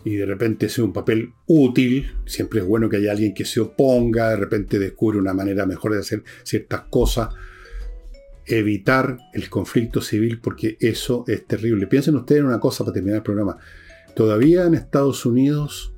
[0.04, 2.14] y de repente sea un papel útil.
[2.26, 5.94] Siempre es bueno que haya alguien que se oponga, de repente descubre una manera mejor
[5.94, 7.30] de hacer ciertas cosas.
[8.46, 11.88] Evitar el conflicto civil, porque eso es terrible.
[11.88, 13.58] Piensen ustedes en una cosa para terminar el programa.
[14.16, 15.92] Todavía en Estados Unidos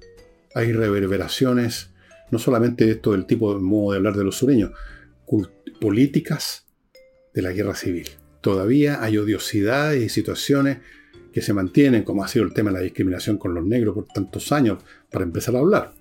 [0.55, 1.91] hay reverberaciones
[2.31, 4.71] no solamente esto del tipo de modo de hablar de los sureños,
[5.79, 6.65] políticas
[7.33, 8.09] de la guerra civil.
[8.41, 10.79] Todavía hay odiosidades y situaciones
[11.31, 14.05] que se mantienen, como ha sido el tema de la discriminación con los negros por
[14.05, 15.93] tantos años, para empezar a hablar.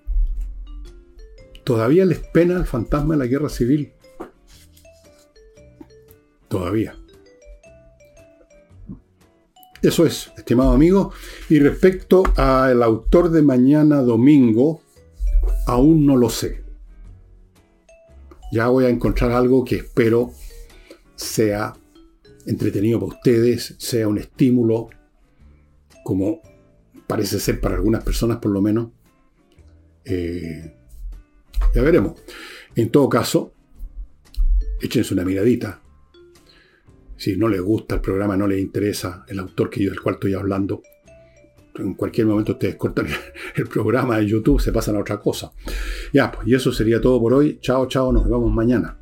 [1.65, 3.93] Todavía les pena el fantasma de la guerra civil.
[6.49, 6.97] Todavía.
[9.83, 11.13] Eso es, estimado amigo.
[11.49, 14.81] Y respecto al autor de mañana domingo,
[15.67, 16.65] Aún no lo sé.
[18.53, 20.33] Ya voy a encontrar algo que espero
[21.17, 21.75] sea
[22.47, 24.89] entretenido para ustedes, sea un estímulo,
[26.05, 26.41] como
[27.07, 28.91] parece ser para algunas personas por lo menos.
[30.05, 30.73] Eh,
[31.75, 32.21] ya veremos.
[32.77, 33.53] En todo caso,
[34.81, 35.83] échense una miradita.
[37.17, 40.17] Si no les gusta el programa, no les interesa el autor que yo, del cual
[40.17, 40.83] estoy hablando,
[41.79, 43.07] en cualquier momento ustedes cortan
[43.55, 45.53] el programa de YouTube, se pasan a otra cosa.
[46.13, 47.59] Ya, pues, y eso sería todo por hoy.
[47.61, 48.99] Chao, chao, nos vemos mañana.